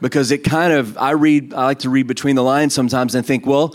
Because 0.01 0.31
it 0.31 0.39
kind 0.39 0.73
of, 0.73 0.97
I 0.97 1.11
read, 1.11 1.53
I 1.53 1.63
like 1.63 1.79
to 1.79 1.89
read 1.89 2.07
between 2.07 2.35
the 2.35 2.43
lines 2.43 2.73
sometimes 2.73 3.15
and 3.15 3.25
think, 3.25 3.45
well, 3.45 3.73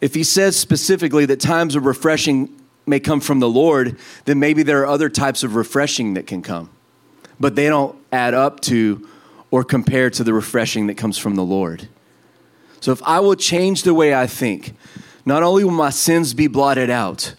if 0.00 0.14
he 0.14 0.24
says 0.24 0.56
specifically 0.56 1.26
that 1.26 1.38
times 1.38 1.76
of 1.76 1.86
refreshing 1.86 2.60
may 2.86 2.98
come 2.98 3.20
from 3.20 3.38
the 3.38 3.48
Lord, 3.48 3.96
then 4.24 4.40
maybe 4.40 4.64
there 4.64 4.80
are 4.80 4.86
other 4.86 5.08
types 5.08 5.44
of 5.44 5.54
refreshing 5.54 6.14
that 6.14 6.26
can 6.26 6.42
come. 6.42 6.70
But 7.38 7.54
they 7.54 7.68
don't 7.68 7.96
add 8.10 8.34
up 8.34 8.58
to 8.62 9.08
or 9.52 9.62
compare 9.62 10.10
to 10.10 10.24
the 10.24 10.34
refreshing 10.34 10.88
that 10.88 10.96
comes 10.96 11.18
from 11.18 11.36
the 11.36 11.44
Lord. 11.44 11.88
So 12.84 12.92
if 12.92 13.02
I 13.04 13.18
will 13.20 13.34
change 13.34 13.84
the 13.84 13.94
way 13.94 14.14
I 14.14 14.26
think, 14.26 14.74
not 15.24 15.42
only 15.42 15.64
will 15.64 15.70
my 15.70 15.88
sins 15.88 16.34
be 16.34 16.48
blotted 16.48 16.90
out, 16.90 17.34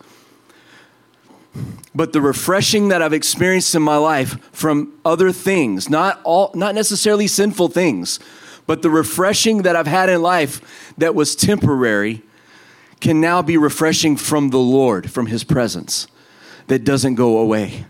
but 1.93 2.13
the 2.13 2.19
refreshing 2.19 2.87
that 2.87 3.03
I've 3.03 3.13
experienced 3.13 3.75
in 3.75 3.83
my 3.83 3.97
life 3.97 4.39
from 4.51 4.93
other 5.05 5.31
things, 5.31 5.87
not 5.87 6.19
all 6.23 6.49
not 6.55 6.73
necessarily 6.73 7.27
sinful 7.27 7.67
things, 7.67 8.19
but 8.65 8.81
the 8.81 8.89
refreshing 8.89 9.61
that 9.61 9.75
I've 9.75 9.85
had 9.85 10.09
in 10.09 10.23
life 10.23 10.93
that 10.97 11.13
was 11.13 11.35
temporary 11.35 12.23
can 12.99 13.21
now 13.21 13.43
be 13.43 13.55
refreshing 13.55 14.17
from 14.17 14.49
the 14.49 14.57
Lord, 14.57 15.11
from 15.11 15.27
his 15.27 15.43
presence 15.43 16.07
that 16.65 16.83
doesn't 16.83 17.13
go 17.13 17.37
away. 17.37 17.85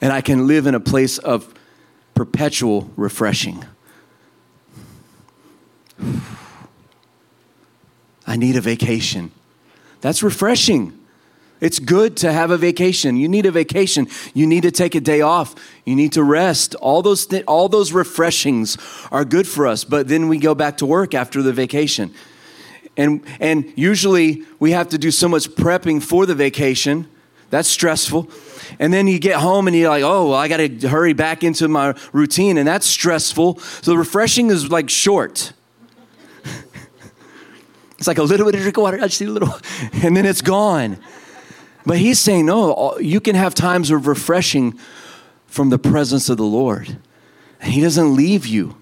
And 0.00 0.10
I 0.10 0.22
can 0.22 0.46
live 0.46 0.66
in 0.66 0.74
a 0.74 0.80
place 0.80 1.18
of 1.18 1.52
perpetual 2.14 2.90
refreshing. 2.96 3.62
I 8.26 8.36
need 8.36 8.56
a 8.56 8.60
vacation. 8.60 9.32
That's 10.00 10.22
refreshing. 10.22 10.98
It's 11.62 11.78
good 11.78 12.16
to 12.18 12.32
have 12.32 12.50
a 12.50 12.58
vacation. 12.58 13.16
You 13.16 13.28
need 13.28 13.46
a 13.46 13.52
vacation. 13.52 14.08
You 14.34 14.48
need 14.48 14.64
to 14.64 14.72
take 14.72 14.96
a 14.96 15.00
day 15.00 15.20
off. 15.20 15.54
You 15.84 15.94
need 15.94 16.12
to 16.14 16.24
rest. 16.24 16.74
All 16.74 17.02
those 17.02 17.24
th- 17.24 17.44
all 17.46 17.68
those 17.68 17.92
refreshings 17.92 18.76
are 19.12 19.24
good 19.24 19.46
for 19.46 19.68
us, 19.68 19.84
but 19.84 20.08
then 20.08 20.28
we 20.28 20.38
go 20.38 20.56
back 20.56 20.78
to 20.78 20.86
work 20.86 21.14
after 21.14 21.40
the 21.40 21.52
vacation. 21.52 22.12
And 22.96 23.24
and 23.38 23.72
usually 23.76 24.42
we 24.58 24.72
have 24.72 24.88
to 24.88 24.98
do 24.98 25.12
so 25.12 25.28
much 25.28 25.48
prepping 25.50 26.02
for 26.02 26.26
the 26.26 26.34
vacation. 26.34 27.06
That's 27.50 27.68
stressful. 27.68 28.28
And 28.80 28.92
then 28.92 29.06
you 29.06 29.20
get 29.20 29.36
home 29.36 29.68
and 29.68 29.76
you're 29.76 29.88
like, 29.88 30.02
"Oh, 30.02 30.30
well, 30.30 30.38
I 30.38 30.48
got 30.48 30.56
to 30.56 30.88
hurry 30.88 31.12
back 31.12 31.44
into 31.44 31.68
my 31.68 31.94
routine," 32.12 32.58
and 32.58 32.66
that's 32.66 32.86
stressful. 32.86 33.60
So 33.60 33.92
the 33.92 33.98
refreshing 33.98 34.50
is 34.50 34.68
like 34.68 34.90
short. 34.90 35.52
It's 38.02 38.08
like 38.08 38.18
a 38.18 38.24
little 38.24 38.46
bit 38.46 38.56
of 38.56 38.62
drink 38.62 38.76
of 38.78 38.82
water. 38.82 38.98
I 39.00 39.06
just 39.06 39.20
need 39.20 39.28
a 39.28 39.32
little, 39.32 39.54
and 40.02 40.16
then 40.16 40.26
it's 40.26 40.42
gone. 40.42 40.98
But 41.86 41.98
he's 41.98 42.18
saying, 42.18 42.46
no, 42.46 42.98
you 42.98 43.20
can 43.20 43.36
have 43.36 43.54
times 43.54 43.92
of 43.92 44.08
refreshing 44.08 44.76
from 45.46 45.70
the 45.70 45.78
presence 45.78 46.28
of 46.28 46.36
the 46.36 46.42
Lord. 46.42 46.98
And 47.60 47.72
he 47.72 47.80
doesn't 47.80 48.16
leave 48.16 48.44
you. 48.44 48.74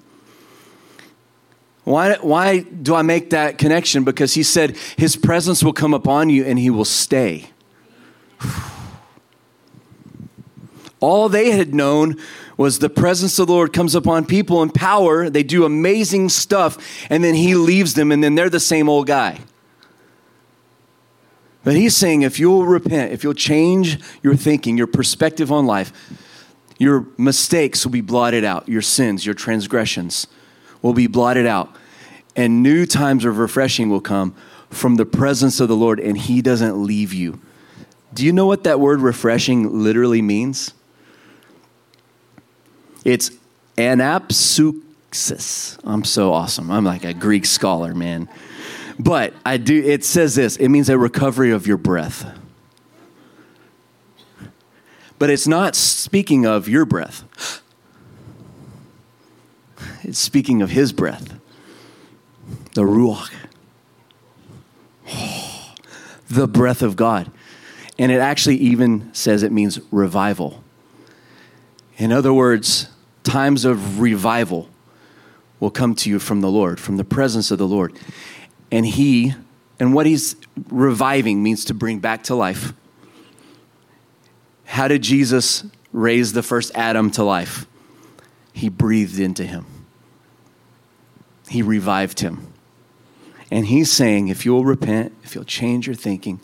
Why, 1.85 2.15
why 2.23 2.61
do 2.61 2.95
I 2.95 3.03
make 3.03 3.29
that 3.29 3.59
connection? 3.59 4.05
Because 4.05 4.33
he 4.33 4.43
said 4.43 4.79
his 4.97 5.17
presence 5.17 5.63
will 5.63 5.75
come 5.75 5.93
upon 5.93 6.31
you 6.31 6.47
and 6.47 6.59
he 6.59 6.71
will 6.71 6.87
stay. 6.87 7.51
All 11.01 11.31
they 11.31 11.51
had 11.51 11.75
known 11.75 12.17
was 12.59 12.79
the 12.79 12.91
presence 12.91 13.39
of 13.39 13.47
the 13.47 13.55
Lord 13.55 13.73
comes 13.73 13.95
upon 13.95 14.27
people 14.27 14.63
in 14.63 14.71
power. 14.71 15.31
They 15.31 15.43
do 15.43 15.65
amazing 15.65 16.29
stuff, 16.29 16.77
and 17.09 17.25
then 17.25 17.35
he 17.35 17.55
leaves 17.55 17.95
them, 17.95 18.13
and 18.13 18.23
then 18.23 18.35
they're 18.35 18.51
the 18.51 18.61
same 18.61 18.89
old 18.89 19.07
guy. 19.07 19.41
But 21.65 21.75
he's 21.75 21.97
saying 21.97 22.23
if 22.23 22.39
you'll 22.39 22.67
repent, 22.67 23.13
if 23.13 23.25
you'll 23.25 23.35
change 23.35 23.99
your 24.23 24.35
thinking, 24.35 24.77
your 24.77 24.87
perspective 24.87 25.51
on 25.51 25.67
life, 25.67 25.93
your 26.79 27.07
mistakes 27.19 27.85
will 27.85 27.93
be 27.93 28.01
blotted 28.01 28.45
out, 28.45 28.69
your 28.69 28.83
sins, 28.83 29.25
your 29.25 29.35
transgressions 29.35 30.27
will 30.83 30.95
be 30.95 31.07
blotted 31.07 31.47
out, 31.47 31.75
and 32.37 32.63
new 32.63 32.87
times 32.87 33.25
of 33.25 33.39
refreshing 33.39 33.91
will 33.91 34.01
come 34.01 34.35
from 34.71 34.97
the 34.97 35.05
presence 35.05 35.61
of 35.61 35.69
the 35.69 35.77
Lord, 35.77 36.01
and 36.01 36.17
he 36.17 36.41
doesn't 36.41 36.83
leave 36.83 37.13
you. 37.13 37.41
Do 38.15 38.25
you 38.25 38.33
know 38.33 38.47
what 38.47 38.65
that 38.65 38.81
word 38.81 39.01
refreshing 39.01 39.83
literally 39.83 40.23
means? 40.23 40.73
It's 43.05 43.31
anapsuxis. 43.77 45.79
I'm 45.85 46.05
so 46.05 46.33
awesome. 46.33 46.71
I'm 46.71 46.85
like 46.85 47.05
a 47.05 47.15
Greek 47.15 47.47
scholar, 47.47 47.95
man. 47.95 48.29
But 48.99 49.33
I 49.47 49.57
do 49.57 49.83
it 49.83 50.05
says 50.05 50.35
this, 50.35 50.57
it 50.57 50.69
means 50.69 50.91
a 50.91 50.99
recovery 50.99 51.53
of 51.53 51.67
your 51.67 51.79
breath. 51.79 52.37
But 55.19 55.31
it's 55.31 55.47
not 55.47 55.77
speaking 55.77 56.47
of 56.47 56.69
your 56.69 56.85
breath. 56.85 57.25
It's 60.03 60.19
speaking 60.19 60.63
of 60.63 60.71
his 60.71 60.93
breath. 60.93 61.39
The 62.75 62.83
ruach. 62.83 63.31
The 66.29 66.47
breath 66.47 66.83
of 66.83 66.95
God. 66.95 67.29
And 67.99 68.13
it 68.13 68.21
actually 68.21 68.55
even 68.59 69.13
says 69.13 69.43
it 69.43 69.51
means 69.51 69.81
revival. 69.91 70.63
In 71.99 72.13
other 72.13 72.33
words, 72.33 72.89
times 73.23 73.65
of 73.65 74.01
revival 74.01 74.69
will 75.59 75.71
come 75.71 75.95
to 75.95 76.09
you 76.11 76.19
from 76.19 76.41
the 76.41 76.51
Lord, 76.51 76.81
from 76.81 76.97
the 76.97 77.05
presence 77.05 77.51
of 77.51 77.59
the 77.59 77.69
Lord. 77.69 77.99
And 78.73 78.87
He, 78.87 79.35
and 79.79 79.95
what 79.95 80.07
He's 80.07 80.37
reviving 80.69 81.43
means 81.43 81.65
to 81.67 81.75
bring 81.75 81.99
back 81.99 82.25
to 82.25 82.35
life. 82.35 82.73
How 84.65 84.89
did 84.89 85.03
Jesus 85.03 85.65
raise 85.93 86.33
the 86.33 86.43
first 86.43 86.71
Adam 86.75 87.11
to 87.13 87.25
life? 87.25 87.67
He 88.53 88.69
breathed 88.69 89.19
into 89.19 89.45
him, 89.45 89.67
He 91.49 91.63
revived 91.63 92.21
him. 92.21 92.47
And 93.51 93.67
He's 93.67 93.91
saying, 93.91 94.29
if 94.29 94.47
you'll 94.47 94.65
repent, 94.65 95.13
if 95.25 95.35
you'll 95.35 95.45
change 95.45 95.87
your 95.89 95.97
thinking, 95.97 96.41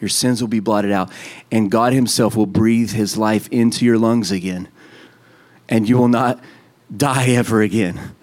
your 0.00 0.08
sins 0.08 0.40
will 0.40 0.48
be 0.48 0.60
blotted 0.60 0.90
out, 0.90 1.10
and 1.50 1.70
God 1.70 1.92
Himself 1.92 2.34
will 2.34 2.46
breathe 2.46 2.92
His 2.92 3.18
life 3.18 3.46
into 3.50 3.84
your 3.84 3.98
lungs 3.98 4.30
again, 4.30 4.68
and 5.68 5.88
you 5.88 5.96
will 5.96 6.08
not 6.08 6.42
die 6.94 7.26
ever 7.28 7.62
again. 7.62 8.14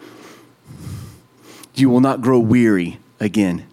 You 1.76 1.90
will 1.90 2.02
not 2.02 2.22
grow 2.22 2.40
weary 2.40 3.00
again 3.20 3.66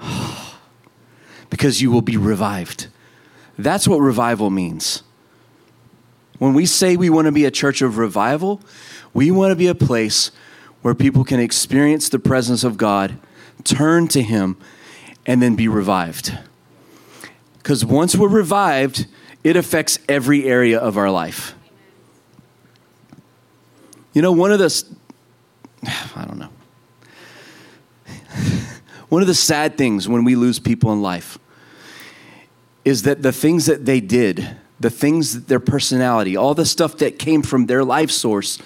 because 1.50 1.80
you 1.80 1.90
will 1.90 2.02
be 2.02 2.16
revived. 2.16 2.88
That's 3.58 3.88
what 3.88 3.98
revival 3.98 4.50
means. 4.50 5.02
When 6.38 6.52
we 6.52 6.66
say 6.66 6.96
we 6.96 7.08
want 7.08 7.26
to 7.26 7.32
be 7.32 7.44
a 7.44 7.50
church 7.50 7.80
of 7.80 7.96
revival, 7.96 8.60
we 9.14 9.30
want 9.30 9.52
to 9.52 9.56
be 9.56 9.68
a 9.68 9.74
place 9.74 10.30
where 10.82 10.94
people 10.94 11.24
can 11.24 11.40
experience 11.40 12.08
the 12.08 12.18
presence 12.18 12.62
of 12.62 12.76
God, 12.76 13.18
turn 13.64 14.08
to 14.08 14.22
Him, 14.22 14.56
and 15.24 15.40
then 15.40 15.56
be 15.56 15.68
revived. 15.68 16.38
Because 17.58 17.84
once 17.84 18.14
we're 18.14 18.28
revived, 18.28 19.06
it 19.42 19.56
affects 19.56 19.98
every 20.08 20.44
area 20.44 20.78
of 20.78 20.96
our 20.96 21.10
life. 21.10 21.54
You 24.16 24.22
know, 24.22 24.32
one 24.32 24.50
of 24.50 24.58
the, 24.58 24.84
I 26.16 26.24
don't 26.24 26.38
know, 26.38 26.48
one 29.10 29.20
of 29.20 29.28
the 29.28 29.34
sad 29.34 29.76
things 29.76 30.08
when 30.08 30.24
we 30.24 30.34
lose 30.34 30.58
people 30.58 30.90
in 30.94 31.02
life 31.02 31.38
is 32.82 33.02
that 33.02 33.20
the 33.20 33.30
things 33.30 33.66
that 33.66 33.84
they 33.84 34.00
did, 34.00 34.56
the 34.80 34.88
things, 34.88 35.44
their 35.44 35.60
personality, 35.60 36.34
all 36.34 36.54
the 36.54 36.64
stuff 36.64 36.96
that 36.96 37.18
came 37.18 37.42
from 37.42 37.66
their 37.66 37.84
life 37.84 38.10
source, 38.10 38.58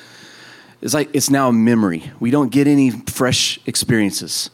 is 0.82 0.94
like 0.94 1.10
it's 1.12 1.30
now 1.30 1.48
a 1.48 1.52
memory. 1.52 2.12
We 2.20 2.30
don't 2.30 2.52
get 2.52 2.68
any 2.68 2.92
fresh 2.92 3.58
experiences, 3.66 4.50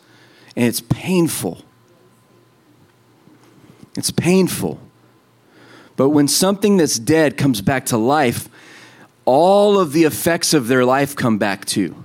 and 0.56 0.64
it's 0.64 0.80
painful. 0.80 1.60
It's 3.98 4.10
painful. 4.10 4.80
But 5.96 6.08
when 6.08 6.26
something 6.26 6.78
that's 6.78 6.98
dead 6.98 7.36
comes 7.36 7.60
back 7.60 7.84
to 7.86 7.98
life, 7.98 8.48
all 9.26 9.78
of 9.78 9.92
the 9.92 10.04
effects 10.04 10.54
of 10.54 10.68
their 10.68 10.84
life 10.84 11.14
come 11.14 11.36
back 11.36 11.66
too. 11.66 12.04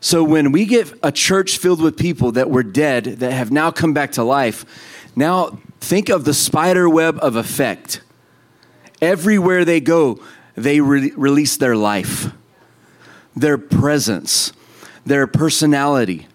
So 0.00 0.24
when 0.24 0.50
we 0.50 0.66
get 0.66 0.92
a 1.02 1.12
church 1.12 1.58
filled 1.58 1.80
with 1.80 1.96
people 1.96 2.32
that 2.32 2.50
were 2.50 2.62
dead 2.62 3.04
that 3.04 3.32
have 3.32 3.50
now 3.50 3.70
come 3.70 3.92
back 3.94 4.12
to 4.12 4.24
life, 4.24 4.64
now 5.14 5.58
think 5.80 6.08
of 6.08 6.24
the 6.24 6.34
spider 6.34 6.88
web 6.88 7.18
of 7.20 7.36
effect. 7.36 8.02
Everywhere 9.00 9.64
they 9.64 9.80
go, 9.80 10.20
they 10.54 10.80
re- 10.80 11.12
release 11.16 11.56
their 11.56 11.76
life, 11.76 12.32
their 13.36 13.58
presence, 13.58 14.52
their 15.04 15.26
personality, 15.26 16.26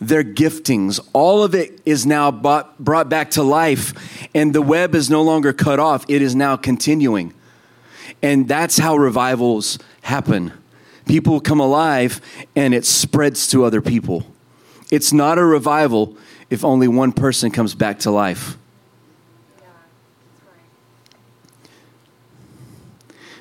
their 0.00 0.24
giftings. 0.24 1.00
All 1.12 1.42
of 1.42 1.54
it 1.54 1.80
is 1.86 2.04
now 2.04 2.30
brought, 2.30 2.78
brought 2.78 3.08
back 3.08 3.30
to 3.32 3.42
life, 3.42 4.28
and 4.34 4.52
the 4.52 4.62
web 4.62 4.94
is 4.94 5.08
no 5.08 5.22
longer 5.22 5.52
cut 5.52 5.78
off, 5.78 6.04
it 6.08 6.22
is 6.22 6.34
now 6.34 6.56
continuing. 6.56 7.34
And 8.22 8.46
that's 8.46 8.78
how 8.78 8.96
revivals 8.96 9.78
happen. 10.02 10.52
People 11.06 11.40
come 11.40 11.60
alive 11.60 12.20
and 12.54 12.72
it 12.72 12.84
spreads 12.84 13.48
to 13.48 13.64
other 13.64 13.80
people. 13.80 14.26
It's 14.90 15.12
not 15.12 15.38
a 15.38 15.44
revival 15.44 16.16
if 16.50 16.64
only 16.64 16.86
one 16.86 17.12
person 17.12 17.50
comes 17.50 17.74
back 17.74 17.98
to 18.00 18.10
life. 18.10 18.56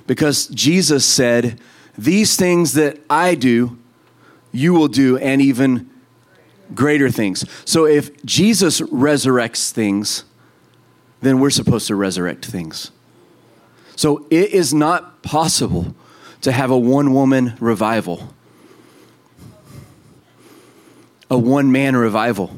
Because 0.07 0.47
Jesus 0.47 1.05
said, 1.05 1.59
These 1.97 2.35
things 2.35 2.73
that 2.73 2.99
I 3.09 3.35
do, 3.35 3.77
you 4.51 4.73
will 4.73 4.87
do, 4.87 5.17
and 5.17 5.41
even 5.41 5.89
greater 6.73 7.09
things. 7.09 7.45
So 7.65 7.85
if 7.85 8.23
Jesus 8.25 8.81
resurrects 8.81 9.71
things, 9.71 10.23
then 11.21 11.39
we're 11.39 11.49
supposed 11.49 11.87
to 11.87 11.95
resurrect 11.95 12.45
things. 12.45 12.91
So 14.01 14.25
it 14.31 14.49
is 14.49 14.73
not 14.73 15.21
possible 15.21 15.93
to 16.41 16.51
have 16.51 16.71
a 16.71 16.75
one 16.75 17.13
woman 17.13 17.55
revival, 17.59 18.33
a 21.29 21.37
one 21.37 21.71
man 21.71 21.95
revival. 21.95 22.57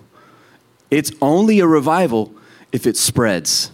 It's 0.89 1.11
only 1.21 1.59
a 1.59 1.67
revival 1.67 2.33
if 2.71 2.87
it 2.87 2.95
spreads. 2.95 3.71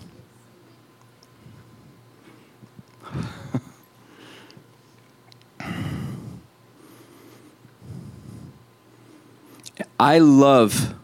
I 9.99 10.17
love 10.17 10.95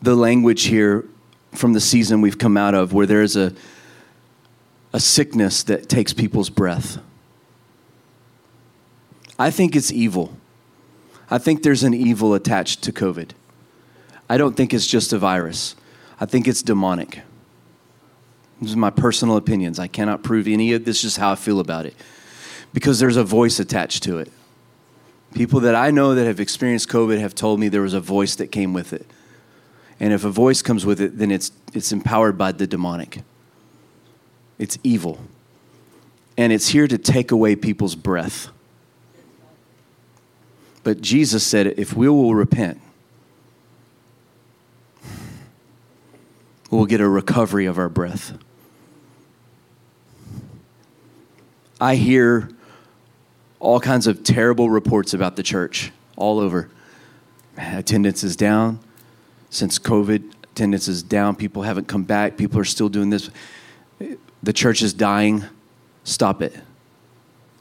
the 0.00 0.14
language 0.14 0.62
here 0.62 1.04
from 1.52 1.74
the 1.74 1.80
season 1.82 2.22
we've 2.22 2.38
come 2.38 2.56
out 2.56 2.74
of 2.74 2.94
where 2.94 3.04
there's 3.04 3.36
a, 3.36 3.52
a 4.96 5.00
sickness 5.00 5.62
that 5.64 5.90
takes 5.90 6.14
people's 6.14 6.48
breath. 6.48 6.96
I 9.38 9.50
think 9.50 9.76
it's 9.76 9.92
evil. 9.92 10.34
I 11.30 11.36
think 11.36 11.62
there's 11.62 11.82
an 11.82 11.92
evil 11.92 12.32
attached 12.32 12.80
to 12.84 12.92
COVID. 12.92 13.32
I 14.30 14.38
don't 14.38 14.56
think 14.56 14.72
it's 14.72 14.86
just 14.86 15.12
a 15.12 15.18
virus. 15.18 15.76
I 16.18 16.24
think 16.24 16.48
it's 16.48 16.62
demonic. 16.62 17.20
These 18.58 18.72
are 18.72 18.78
my 18.78 18.88
personal 18.88 19.36
opinions. 19.36 19.78
I 19.78 19.86
cannot 19.86 20.22
prove 20.22 20.48
any 20.48 20.72
of 20.72 20.86
this, 20.86 21.02
just 21.02 21.18
how 21.18 21.32
I 21.32 21.34
feel 21.34 21.60
about 21.60 21.84
it. 21.84 21.94
Because 22.72 22.98
there's 22.98 23.18
a 23.18 23.24
voice 23.24 23.60
attached 23.60 24.02
to 24.04 24.16
it. 24.16 24.32
People 25.34 25.60
that 25.60 25.74
I 25.74 25.90
know 25.90 26.14
that 26.14 26.24
have 26.26 26.40
experienced 26.40 26.88
COVID 26.88 27.20
have 27.20 27.34
told 27.34 27.60
me 27.60 27.68
there 27.68 27.82
was 27.82 27.92
a 27.92 28.00
voice 28.00 28.34
that 28.36 28.46
came 28.46 28.72
with 28.72 28.94
it. 28.94 29.06
And 30.00 30.14
if 30.14 30.24
a 30.24 30.30
voice 30.30 30.62
comes 30.62 30.86
with 30.86 31.02
it, 31.02 31.18
then 31.18 31.30
it's, 31.30 31.52
it's 31.74 31.92
empowered 31.92 32.38
by 32.38 32.52
the 32.52 32.66
demonic. 32.66 33.20
It's 34.58 34.78
evil. 34.82 35.18
And 36.36 36.52
it's 36.52 36.68
here 36.68 36.86
to 36.86 36.98
take 36.98 37.30
away 37.30 37.56
people's 37.56 37.94
breath. 37.94 38.48
But 40.82 41.00
Jesus 41.00 41.44
said, 41.44 41.66
if 41.78 41.94
we 41.94 42.08
will 42.08 42.34
repent, 42.34 42.80
we'll 46.70 46.86
get 46.86 47.00
a 47.00 47.08
recovery 47.08 47.66
of 47.66 47.78
our 47.78 47.88
breath. 47.88 48.38
I 51.80 51.96
hear 51.96 52.50
all 53.58 53.80
kinds 53.80 54.06
of 54.06 54.22
terrible 54.22 54.70
reports 54.70 55.12
about 55.12 55.36
the 55.36 55.42
church 55.42 55.92
all 56.16 56.38
over. 56.38 56.70
Attendance 57.56 58.22
is 58.22 58.36
down 58.36 58.78
since 59.50 59.78
COVID. 59.78 60.32
Attendance 60.52 60.88
is 60.88 61.02
down. 61.02 61.34
People 61.36 61.62
haven't 61.62 61.88
come 61.88 62.04
back. 62.04 62.36
People 62.36 62.60
are 62.60 62.64
still 62.64 62.88
doing 62.88 63.10
this. 63.10 63.30
The 64.42 64.52
church 64.52 64.82
is 64.82 64.92
dying, 64.92 65.44
stop 66.04 66.42
it. 66.42 66.54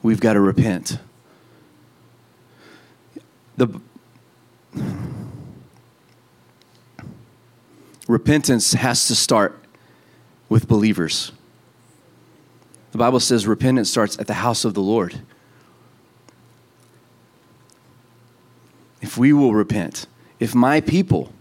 We've 0.04 0.20
got 0.20 0.34
to 0.34 0.40
repent. 0.40 1.00
The 3.58 3.82
repentance 8.08 8.74
has 8.74 9.08
to 9.08 9.16
start 9.16 9.60
with 10.50 10.68
believers. 10.68 11.32
The 12.92 12.98
Bible 12.98 13.20
says 13.20 13.48
repentance 13.48 13.90
starts 13.90 14.18
at 14.20 14.28
the 14.28 14.36
house 14.36 14.64
of 14.64 14.74
the 14.74 14.82
Lord. 14.82 15.22
If 19.02 19.18
we 19.18 19.34
will 19.34 19.54
repent, 19.54 20.08
if 20.40 20.56
my 20.56 20.82
people, 20.82 21.32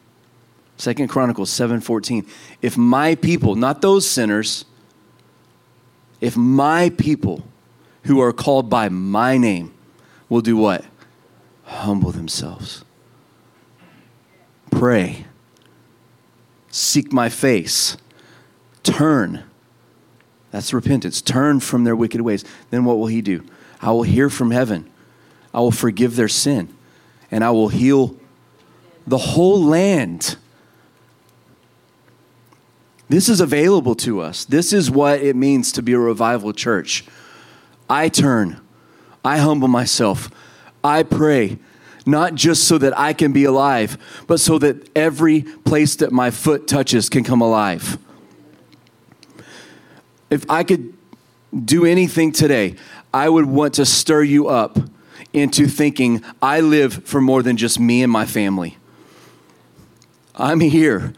Second 0.76 1.08
Chronicles 1.08 1.50
7:14, 1.50 2.26
if 2.62 2.76
my 2.76 3.14
people, 3.14 3.54
not 3.54 3.82
those 3.82 4.08
sinners, 4.08 4.64
if 6.24 6.36
my 6.36 6.90
people 6.90 7.44
who 8.04 8.20
are 8.20 8.32
called 8.32 8.70
by 8.70 8.88
my 8.88 9.36
name 9.36 9.72
will 10.28 10.40
do 10.40 10.56
what? 10.56 10.84
Humble 11.64 12.12
themselves. 12.12 12.84
Pray. 14.70 15.26
Seek 16.70 17.12
my 17.12 17.28
face. 17.28 17.96
Turn 18.82 19.44
that's 20.54 20.72
repentance. 20.72 21.20
Turn 21.20 21.58
from 21.58 21.82
their 21.82 21.96
wicked 21.96 22.20
ways. 22.20 22.44
Then 22.70 22.84
what 22.84 22.96
will 23.00 23.08
he 23.08 23.20
do? 23.20 23.44
I 23.80 23.90
will 23.90 24.04
hear 24.04 24.30
from 24.30 24.52
heaven. 24.52 24.88
I 25.52 25.58
will 25.58 25.72
forgive 25.72 26.14
their 26.14 26.28
sin. 26.28 26.72
And 27.28 27.42
I 27.42 27.50
will 27.50 27.70
heal 27.70 28.14
the 29.04 29.18
whole 29.18 29.60
land. 29.60 30.36
This 33.08 33.28
is 33.28 33.40
available 33.40 33.94
to 33.96 34.20
us. 34.20 34.44
This 34.44 34.72
is 34.72 34.90
what 34.90 35.20
it 35.20 35.36
means 35.36 35.72
to 35.72 35.82
be 35.82 35.92
a 35.92 35.98
revival 35.98 36.52
church. 36.52 37.04
I 37.88 38.08
turn, 38.08 38.60
I 39.24 39.38
humble 39.38 39.68
myself, 39.68 40.30
I 40.82 41.02
pray, 41.02 41.58
not 42.06 42.34
just 42.34 42.64
so 42.64 42.78
that 42.78 42.98
I 42.98 43.12
can 43.12 43.32
be 43.32 43.44
alive, 43.44 43.98
but 44.26 44.40
so 44.40 44.58
that 44.58 44.88
every 44.96 45.42
place 45.42 45.96
that 45.96 46.12
my 46.12 46.30
foot 46.30 46.66
touches 46.66 47.08
can 47.08 47.24
come 47.24 47.40
alive 47.40 47.98
if 50.34 50.50
I 50.50 50.64
could 50.64 50.92
do 51.64 51.84
anything 51.84 52.32
today, 52.32 52.74
I 53.12 53.28
would 53.28 53.46
want 53.46 53.74
to 53.74 53.86
stir 53.86 54.24
you 54.24 54.48
up 54.48 54.78
into 55.32 55.66
thinking 55.66 56.22
I 56.42 56.60
live 56.60 57.04
for 57.04 57.20
more 57.20 57.42
than 57.42 57.56
just 57.56 57.78
me 57.78 58.02
and 58.02 58.10
my 58.10 58.26
family. 58.26 58.76
I'm 60.34 60.60
here. 60.60 61.14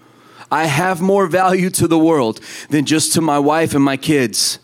I 0.50 0.66
have 0.66 1.00
more 1.00 1.26
value 1.26 1.70
to 1.70 1.88
the 1.88 1.98
world 1.98 2.40
than 2.70 2.84
just 2.84 3.12
to 3.14 3.20
my 3.20 3.38
wife 3.38 3.74
and 3.74 3.82
my 3.84 3.96
kids. 3.96 4.58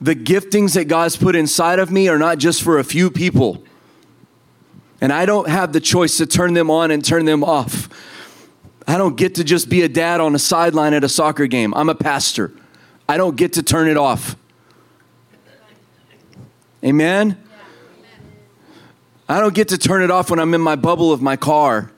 The 0.00 0.14
giftings 0.14 0.74
that 0.74 0.86
God's 0.86 1.16
put 1.16 1.36
inside 1.36 1.78
of 1.78 1.90
me 1.90 2.08
are 2.08 2.18
not 2.18 2.38
just 2.38 2.62
for 2.62 2.78
a 2.78 2.84
few 2.84 3.10
people. 3.10 3.62
And 5.00 5.12
I 5.12 5.24
don't 5.24 5.48
have 5.48 5.72
the 5.72 5.80
choice 5.80 6.18
to 6.18 6.26
turn 6.26 6.54
them 6.54 6.70
on 6.70 6.90
and 6.90 7.04
turn 7.04 7.24
them 7.24 7.42
off. 7.42 7.88
I 8.86 8.98
don't 8.98 9.16
get 9.16 9.34
to 9.36 9.44
just 9.44 9.68
be 9.68 9.82
a 9.82 9.88
dad 9.88 10.20
on 10.20 10.34
a 10.34 10.38
sideline 10.38 10.94
at 10.94 11.04
a 11.04 11.08
soccer 11.08 11.46
game. 11.46 11.72
I'm 11.74 11.88
a 11.88 11.94
pastor. 11.94 12.52
I 13.08 13.16
don't 13.16 13.36
get 13.36 13.54
to 13.54 13.62
turn 13.62 13.88
it 13.88 13.96
off. 13.96 14.36
Amen? 16.84 17.42
I 19.28 19.38
don't 19.38 19.54
get 19.54 19.68
to 19.68 19.78
turn 19.78 20.02
it 20.02 20.10
off 20.10 20.30
when 20.30 20.40
I'm 20.40 20.54
in 20.54 20.60
my 20.60 20.76
bubble 20.76 21.12
of 21.12 21.22
my 21.22 21.36
car. 21.36 21.92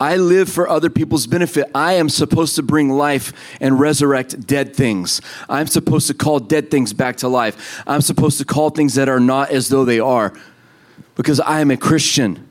I 0.00 0.16
live 0.16 0.48
for 0.48 0.66
other 0.66 0.88
people's 0.88 1.26
benefit. 1.26 1.70
I 1.74 1.92
am 1.92 2.08
supposed 2.08 2.56
to 2.56 2.62
bring 2.62 2.88
life 2.88 3.34
and 3.60 3.78
resurrect 3.78 4.46
dead 4.46 4.74
things. 4.74 5.20
I'm 5.46 5.66
supposed 5.66 6.06
to 6.06 6.14
call 6.14 6.40
dead 6.40 6.70
things 6.70 6.94
back 6.94 7.16
to 7.18 7.28
life. 7.28 7.82
I'm 7.86 8.00
supposed 8.00 8.38
to 8.38 8.46
call 8.46 8.70
things 8.70 8.94
that 8.94 9.10
are 9.10 9.20
not 9.20 9.50
as 9.50 9.68
though 9.68 9.84
they 9.84 10.00
are 10.00 10.32
because 11.16 11.38
I 11.38 11.60
am 11.60 11.70
a 11.70 11.76
Christian. 11.76 12.48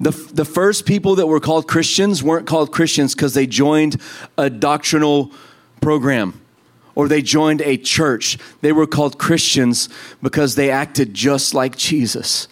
The, 0.00 0.12
the 0.32 0.46
first 0.46 0.86
people 0.86 1.16
that 1.16 1.26
were 1.26 1.40
called 1.40 1.68
Christians 1.68 2.22
weren't 2.22 2.46
called 2.46 2.72
Christians 2.72 3.14
because 3.14 3.34
they 3.34 3.46
joined 3.46 4.00
a 4.38 4.48
doctrinal 4.48 5.32
program 5.82 6.40
or 6.94 7.06
they 7.06 7.20
joined 7.20 7.60
a 7.62 7.76
church. 7.76 8.38
They 8.62 8.72
were 8.72 8.86
called 8.86 9.18
Christians 9.18 9.88
because 10.22 10.54
they 10.54 10.70
acted 10.70 11.12
just 11.12 11.52
like 11.52 11.76
Jesus. 11.76 12.48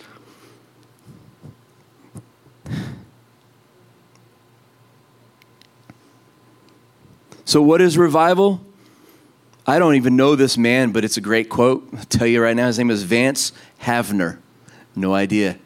So, 7.47 7.63
what 7.63 7.81
is 7.81 7.97
revival? 7.97 8.61
I 9.69 9.79
don't 9.79 9.95
even 9.95 10.17
know 10.17 10.35
this 10.35 10.59
man, 10.59 10.91
but 10.91 11.05
it's 11.05 11.17
a 11.17 11.21
great 11.21 11.49
quote. 11.49 11.89
I'll 11.97 12.05
tell 12.05 12.27
you 12.27 12.43
right 12.43 12.57
now, 12.57 12.67
his 12.67 12.77
name 12.77 12.91
is 12.91 13.05
Vance 13.05 13.53
Havner. 13.83 14.39
No 14.97 15.15
idea. 15.15 15.57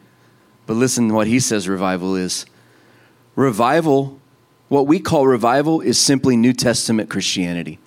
But 0.67 0.75
listen 0.75 1.07
to 1.07 1.15
what 1.15 1.25
he 1.25 1.39
says 1.39 1.67
revival 1.67 2.15
is. 2.15 2.45
Revival, 3.35 4.19
what 4.69 4.85
we 4.85 4.99
call 4.99 5.25
revival, 5.25 5.81
is 5.81 5.97
simply 5.97 6.37
New 6.37 6.53
Testament 6.53 7.09
Christianity. 7.09 7.79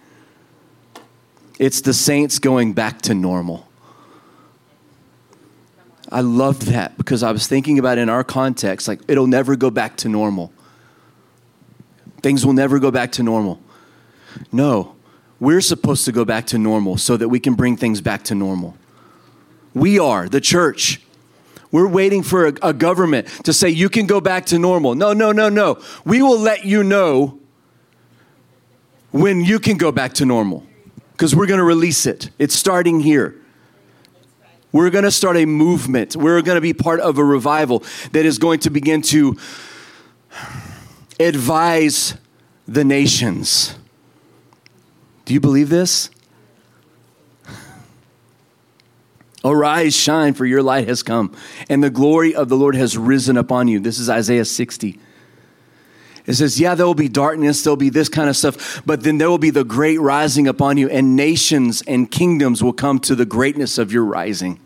It's 1.61 1.81
the 1.81 1.95
saints 1.95 2.41
going 2.41 2.73
back 2.73 3.01
to 3.03 3.15
normal. 3.15 3.69
I 6.11 6.21
loved 6.21 6.63
that 6.63 6.99
because 6.99 7.23
I 7.23 7.31
was 7.31 7.47
thinking 7.47 7.79
about 7.79 7.99
in 7.99 8.09
our 8.09 8.25
context, 8.25 8.89
like 8.89 9.03
it'll 9.07 9.29
never 9.29 9.55
go 9.55 9.71
back 9.71 9.97
to 9.99 10.09
normal. 10.09 10.53
Things 12.23 12.45
will 12.45 12.55
never 12.55 12.81
go 12.81 12.91
back 12.91 13.13
to 13.13 13.23
normal. 13.23 13.61
No, 14.53 14.95
we're 15.41 15.61
supposed 15.61 16.05
to 16.07 16.13
go 16.13 16.25
back 16.25 16.47
to 16.47 16.59
normal 16.59 16.97
so 16.97 17.17
that 17.17 17.29
we 17.29 17.41
can 17.41 17.55
bring 17.55 17.77
things 17.77 18.01
back 18.01 18.25
to 18.25 18.35
normal. 18.35 18.77
We 19.75 19.99
are, 19.99 20.29
the 20.29 20.41
church. 20.41 21.01
We're 21.71 21.89
waiting 21.89 22.23
for 22.23 22.47
a, 22.47 22.55
a, 22.63 22.73
government 22.73 23.27
to 23.45 23.53
say 23.53 23.69
you 23.69 23.89
can 23.89 24.07
go 24.07 24.21
back 24.21 24.47
to 24.47 24.59
normal. 24.59 24.95
No, 24.95 25.13
no, 25.13 25.33
no, 25.33 25.49
no. 25.49 25.83
We 26.05 26.23
will 26.23 26.39
let 26.39 26.65
you 26.65 26.85
know 26.85 27.41
when 29.11 29.45
you 29.45 29.59
can 29.59 29.77
go 29.77 29.91
back 29.91 30.15
to 30.15 30.25
normal 30.25 30.65
because 31.13 31.35
we're 31.35 31.47
going 31.47 31.59
to 31.59 31.65
release 31.65 32.07
it. 32.07 32.31
It's 32.39 32.55
starting 32.55 33.01
here. 33.01 33.35
We're 34.71 34.91
going 34.91 35.05
to 35.05 35.11
start 35.11 35.37
a 35.37 35.47
movement. 35.47 36.17
We're 36.17 36.43
going 36.43 36.57
to 36.57 36.61
be 36.61 36.73
part 36.73 37.01
of 37.01 37.19
a 37.19 37.25
revival 37.25 37.83
that 38.13 38.25
is 38.25 38.39
going 38.39 38.61
to 38.61 38.71
begin 38.71 39.03
to 39.03 39.37
advise 41.19 42.15
the 42.67 42.85
nations 42.85 43.75
do 45.25 45.35
you 45.35 45.41
believe 45.41 45.69
this? 45.69 46.11
Arise, 49.45 49.97
shine, 49.97 50.35
for 50.35 50.47
your 50.47 50.63
light 50.63 50.89
has 50.89 51.03
come, 51.03 51.35
and 51.69 51.83
the 51.83 51.91
glory 51.91 52.35
of 52.35 52.49
the 52.49 52.57
Lord 52.57 52.77
has 52.77 52.97
risen 52.97 53.37
upon 53.37 53.69
you. 53.69 53.81
This 53.81 53.99
is 53.99 54.11
Isaiah 54.11 54.45
60. 54.45 54.99
It 56.27 56.35
says, 56.35 56.59
Yeah, 56.59 56.75
there 56.75 56.87
will 56.87 56.95
be 56.95 57.09
darkness, 57.09 57.63
there'll 57.63 57.77
be 57.77 57.91
this 57.91 58.09
kind 58.09 58.29
of 58.29 58.37
stuff, 58.37 58.83
but 58.87 59.03
then 59.03 59.19
there 59.19 59.29
will 59.29 59.39
be 59.39 59.51
the 59.51 59.65
great 59.65 60.01
rising 60.01 60.49
upon 60.49 60.77
you, 60.77 60.89
and 60.89 61.17
nations 61.17 61.83
and 61.87 62.11
kingdoms 62.11 62.63
will 62.63 62.73
come 62.73 62.99
to 63.01 63.15
the 63.15 63.27
greatness 63.27 63.79
of 63.79 63.93
your 63.93 64.05
rising. 64.05 64.61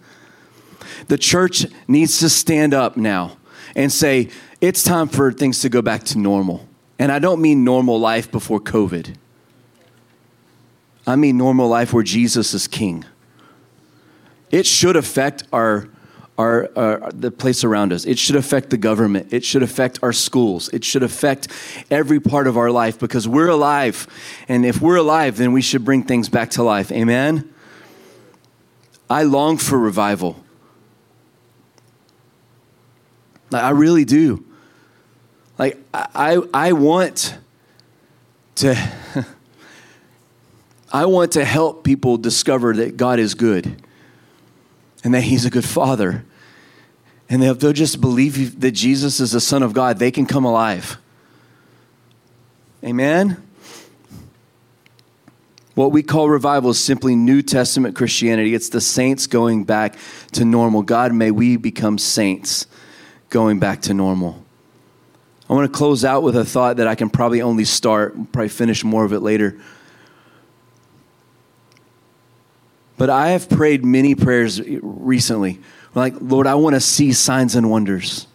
The 1.09 1.19
church 1.19 1.67
needs 1.87 2.19
to 2.21 2.29
stand 2.29 2.75
up 2.75 2.97
now 2.97 3.37
and 3.75 3.93
say, 3.93 4.31
It's 4.61 4.83
time 4.83 5.09
for 5.09 5.33
things 5.33 5.61
to 5.61 5.69
go 5.69 5.83
back 5.83 6.05
to 6.05 6.19
normal. 6.19 6.67
And 6.99 7.13
I 7.13 7.19
don't 7.19 7.41
mean 7.41 7.65
normal 7.65 7.99
life 7.99 8.31
before 8.31 8.61
COVID. 8.61 9.15
I 11.09 11.17
mean 11.17 11.39
normal 11.39 11.69
life 11.69 11.95
where 11.95 12.03
Jesus 12.03 12.53
is 12.53 12.69
king. 12.69 13.03
It 14.51 14.67
should 14.67 14.95
affect 14.95 15.43
our, 15.55 15.89
our, 16.37 16.69
our, 16.77 17.11
the 17.13 17.31
place 17.31 17.65
around 17.65 17.95
us. 17.95 18.05
It 18.05 18.19
should 18.19 18.37
affect 18.37 18.69
the 18.69 18.77
government. 18.77 19.33
It 19.33 19.43
should 19.43 19.63
affect 19.63 19.99
our 20.03 20.13
schools. 20.13 20.69
It 20.69 20.85
should 20.85 21.03
affect 21.03 21.49
every 21.91 22.21
part 22.21 22.47
of 22.47 22.59
our 22.59 22.71
life 22.71 22.99
because 22.99 23.27
we're 23.27 23.49
alive. 23.49 24.07
And 24.49 24.67
if 24.67 24.83
we're 24.83 24.97
alive, 24.97 25.39
then 25.39 25.53
we 25.53 25.63
should 25.63 25.83
bring 25.83 26.03
things 26.03 26.29
back 26.29 26.51
to 26.51 26.63
life. 26.63 26.93
Amen? 26.93 27.55
I 29.09 29.23
long 29.23 29.57
for 29.57 29.79
revival. 29.79 30.45
Like, 33.51 33.63
I 33.63 33.71
really 33.71 34.05
do. 34.05 34.45
Like, 35.57 35.79
I, 35.95 36.43
I 36.53 36.73
want 36.73 37.39
to. 38.57 38.77
I 40.93 41.07
want 41.07 41.33
to 41.33 41.45
help 41.45 41.85
people 41.85 42.17
discover 42.17 42.75
that 42.75 42.97
God 42.97 43.19
is 43.19 43.35
good 43.35 43.83
and 45.05 45.15
that 45.15 45.23
He's 45.23 45.45
a 45.45 45.51
good 45.51 45.65
Father. 45.65 46.25
And 47.29 47.45
if 47.45 47.61
they'll 47.61 47.73
just 47.73 48.01
believe 48.01 48.61
that 48.61 48.71
Jesus 48.73 49.21
is 49.21 49.33
the 49.33 49.41
Son 49.41 49.63
of 49.63 49.75
God, 49.75 49.99
they 49.99 50.11
can 50.11 50.25
come 50.25 50.45
alive. 50.45 50.97
Amen? 52.83 53.43
What 55.75 55.93
we 55.93 56.03
call 56.03 56.29
revival 56.29 56.71
is 56.71 56.81
simply 56.81 57.15
New 57.15 57.43
Testament 57.43 57.95
Christianity. 57.95 58.55
It's 58.55 58.71
the 58.71 58.81
saints 58.81 59.27
going 59.27 59.65
back 59.65 59.97
to 60.33 60.45
normal. 60.45 60.83
God, 60.83 61.13
may 61.13 61.31
we 61.31 61.57
become 61.57 61.99
saints. 61.99 62.67
going 63.31 63.59
back 63.59 63.83
to 63.83 63.95
normal. 63.95 64.43
I 65.49 65.55
want 65.55 65.71
to 65.71 65.77
close 65.77 66.05
out 66.05 66.23
with 66.23 66.37
a 66.37 66.45
thought 66.45 66.77
that 66.77 66.87
I 66.87 66.95
can 66.95 67.11
probably 67.11 67.43
only 67.43 67.65
start, 67.65 68.15
probably 68.33 68.49
finish 68.49 68.85
more 68.85 69.05
of 69.05 69.13
it 69.13 69.21
later. 69.21 69.59
But 72.99 73.11
I 73.11 73.29
have 73.31 73.49
prayed 73.49 73.85
many 73.85 74.15
prayers 74.15 74.61
recently. 74.61 75.61
Like, 75.95 76.15
Lord, 76.21 76.47
I 76.47 76.57
want 76.57 76.75
to 76.75 76.81
see 76.81 77.13
signs 77.13 77.55
and 77.55 77.71
wonders. 77.71 78.27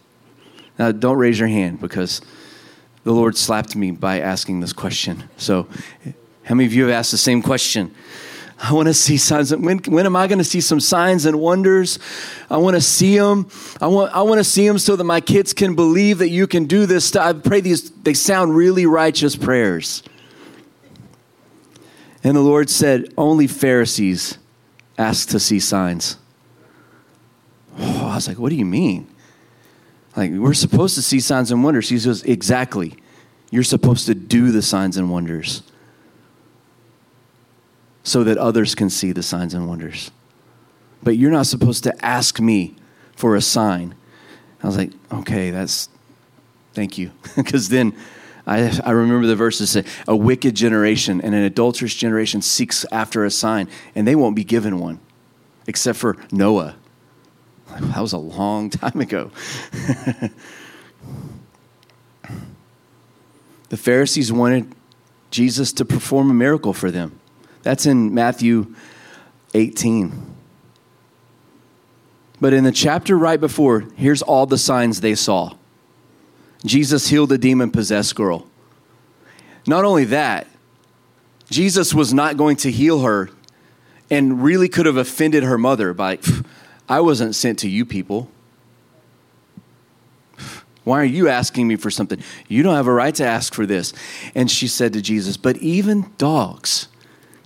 Now, 0.78 0.90
don't 0.90 1.18
raise 1.18 1.38
your 1.38 1.48
hand 1.48 1.80
because 1.80 2.20
the 3.04 3.12
Lord 3.12 3.36
slapped 3.36 3.76
me 3.76 3.90
by 3.92 4.20
asking 4.20 4.60
this 4.60 4.72
question. 4.72 5.24
So, 5.36 5.68
how 6.44 6.54
many 6.54 6.66
of 6.66 6.74
you 6.74 6.84
have 6.84 6.92
asked 6.92 7.10
the 7.10 7.18
same 7.18 7.42
question? 7.42 7.94
I 8.58 8.72
want 8.72 8.88
to 8.88 8.94
see 8.94 9.18
signs. 9.18 9.54
When, 9.54 9.78
when 9.78 10.06
am 10.06 10.16
I 10.16 10.26
going 10.26 10.38
to 10.38 10.44
see 10.44 10.60
some 10.60 10.80
signs 10.80 11.26
and 11.26 11.38
wonders? 11.38 11.98
I 12.48 12.56
want 12.56 12.76
to 12.76 12.80
see 12.80 13.18
them. 13.18 13.48
I 13.80 13.88
want, 13.88 14.14
I 14.14 14.22
want 14.22 14.38
to 14.38 14.44
see 14.44 14.66
them 14.66 14.78
so 14.78 14.96
that 14.96 15.04
my 15.04 15.20
kids 15.20 15.52
can 15.52 15.74
believe 15.74 16.18
that 16.18 16.30
you 16.30 16.46
can 16.46 16.64
do 16.64 16.86
this. 16.86 17.14
I 17.14 17.34
pray 17.34 17.60
these, 17.60 17.90
they 17.90 18.14
sound 18.14 18.56
really 18.56 18.86
righteous 18.86 19.36
prayers. 19.36 20.02
And 22.22 22.36
the 22.36 22.40
Lord 22.40 22.70
said, 22.70 23.12
Only 23.18 23.46
Pharisees 23.46 24.38
ask 24.98 25.28
to 25.30 25.40
see 25.40 25.60
signs. 25.60 26.16
Oh, 27.78 28.08
I 28.08 28.14
was 28.14 28.28
like, 28.28 28.38
What 28.38 28.50
do 28.50 28.56
you 28.56 28.64
mean? 28.64 29.08
Like, 30.16 30.30
we're 30.32 30.54
supposed 30.54 30.94
to 30.94 31.02
see 31.02 31.20
signs 31.20 31.50
and 31.50 31.64
wonders. 31.64 31.88
He 31.88 31.98
says, 31.98 32.22
Exactly. 32.22 32.94
You're 33.50 33.62
supposed 33.62 34.06
to 34.06 34.14
do 34.14 34.50
the 34.50 34.62
signs 34.62 34.96
and 34.96 35.10
wonders 35.10 35.62
so 38.04 38.22
that 38.22 38.36
others 38.36 38.74
can 38.74 38.90
see 38.90 39.12
the 39.12 39.22
signs 39.22 39.54
and 39.54 39.66
wonders. 39.66 40.10
But 41.02 41.16
you're 41.16 41.30
not 41.30 41.46
supposed 41.46 41.84
to 41.84 42.04
ask 42.04 42.38
me 42.38 42.76
for 43.16 43.34
a 43.34 43.40
sign. 43.40 43.94
I 44.62 44.66
was 44.66 44.76
like, 44.76 44.92
okay, 45.12 45.50
that's, 45.50 45.88
thank 46.72 46.98
you. 46.98 47.10
Because 47.36 47.68
then 47.68 47.94
I, 48.46 48.78
I 48.84 48.90
remember 48.90 49.26
the 49.26 49.36
verses 49.36 49.70
say, 49.70 49.84
a 50.06 50.14
wicked 50.14 50.54
generation 50.54 51.20
and 51.20 51.34
an 51.34 51.42
adulterous 51.42 51.94
generation 51.94 52.42
seeks 52.42 52.84
after 52.92 53.24
a 53.24 53.30
sign, 53.30 53.68
and 53.94 54.06
they 54.06 54.14
won't 54.14 54.36
be 54.36 54.44
given 54.44 54.78
one, 54.78 55.00
except 55.66 55.98
for 55.98 56.16
Noah. 56.30 56.76
That 57.70 58.00
was 58.00 58.12
a 58.12 58.18
long 58.18 58.70
time 58.70 59.00
ago. 59.00 59.30
the 63.70 63.76
Pharisees 63.76 64.30
wanted 64.30 64.74
Jesus 65.30 65.72
to 65.72 65.84
perform 65.84 66.30
a 66.30 66.34
miracle 66.34 66.72
for 66.72 66.90
them. 66.90 67.18
That's 67.62 67.86
in 67.86 68.12
Matthew 68.12 68.74
18. 69.54 70.34
But 72.40 72.52
in 72.52 72.64
the 72.64 72.72
chapter 72.72 73.16
right 73.16 73.40
before, 73.40 73.86
here's 73.96 74.20
all 74.20 74.44
the 74.44 74.58
signs 74.58 75.00
they 75.00 75.14
saw 75.14 75.54
Jesus 76.64 77.08
healed 77.08 77.32
a 77.32 77.38
demon 77.38 77.70
possessed 77.70 78.14
girl. 78.14 78.46
Not 79.66 79.84
only 79.84 80.04
that, 80.06 80.46
Jesus 81.50 81.94
was 81.94 82.12
not 82.12 82.36
going 82.36 82.56
to 82.56 82.70
heal 82.70 83.00
her 83.00 83.30
and 84.10 84.42
really 84.42 84.68
could 84.68 84.86
have 84.86 84.96
offended 84.96 85.42
her 85.42 85.58
mother 85.58 85.94
by, 85.94 86.18
I 86.88 87.00
wasn't 87.00 87.34
sent 87.34 87.58
to 87.60 87.68
you 87.68 87.84
people. 87.84 88.28
Why 90.84 91.00
are 91.00 91.04
you 91.04 91.28
asking 91.28 91.66
me 91.66 91.76
for 91.76 91.90
something? 91.90 92.22
You 92.46 92.62
don't 92.62 92.74
have 92.74 92.86
a 92.86 92.92
right 92.92 93.14
to 93.14 93.24
ask 93.24 93.54
for 93.54 93.64
this. 93.64 93.94
And 94.34 94.50
she 94.50 94.68
said 94.68 94.92
to 94.92 95.00
Jesus, 95.00 95.38
But 95.38 95.56
even 95.58 96.10
dogs 96.18 96.88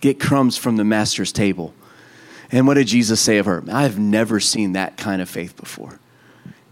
get 0.01 0.19
crumbs 0.19 0.57
from 0.57 0.77
the 0.77 0.85
master's 0.85 1.33
table. 1.33 1.73
And 2.51 2.67
what 2.67 2.75
did 2.75 2.89
Jesus 2.89 3.21
say 3.21 3.39
of 3.39 3.47
her? 3.47 3.63
I 3.71 3.83
have 3.83 3.99
never 3.99 4.41
seen 4.41 4.73
that 4.73 4.97
kind 4.97 5.23
of 5.23 5.29
faith 5.29 5.57
before. 5.57 6.01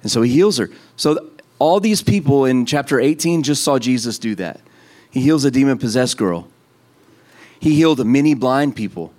And 0.02 0.10
so 0.10 0.22
he 0.22 0.32
heals 0.32 0.58
her. 0.58 0.70
So 0.96 1.30
all 1.58 1.80
these 1.80 2.02
people 2.02 2.44
in 2.44 2.66
chapter 2.66 3.00
18 3.00 3.42
just 3.42 3.64
saw 3.64 3.78
Jesus 3.78 4.18
do 4.18 4.34
that. 4.36 4.60
He 5.10 5.22
heals 5.22 5.44
a 5.44 5.50
demon 5.50 5.78
possessed 5.78 6.16
girl. 6.16 6.48
He 7.58 7.74
healed 7.74 8.04
many 8.06 8.34
blind 8.34 8.76
people, 8.76 9.12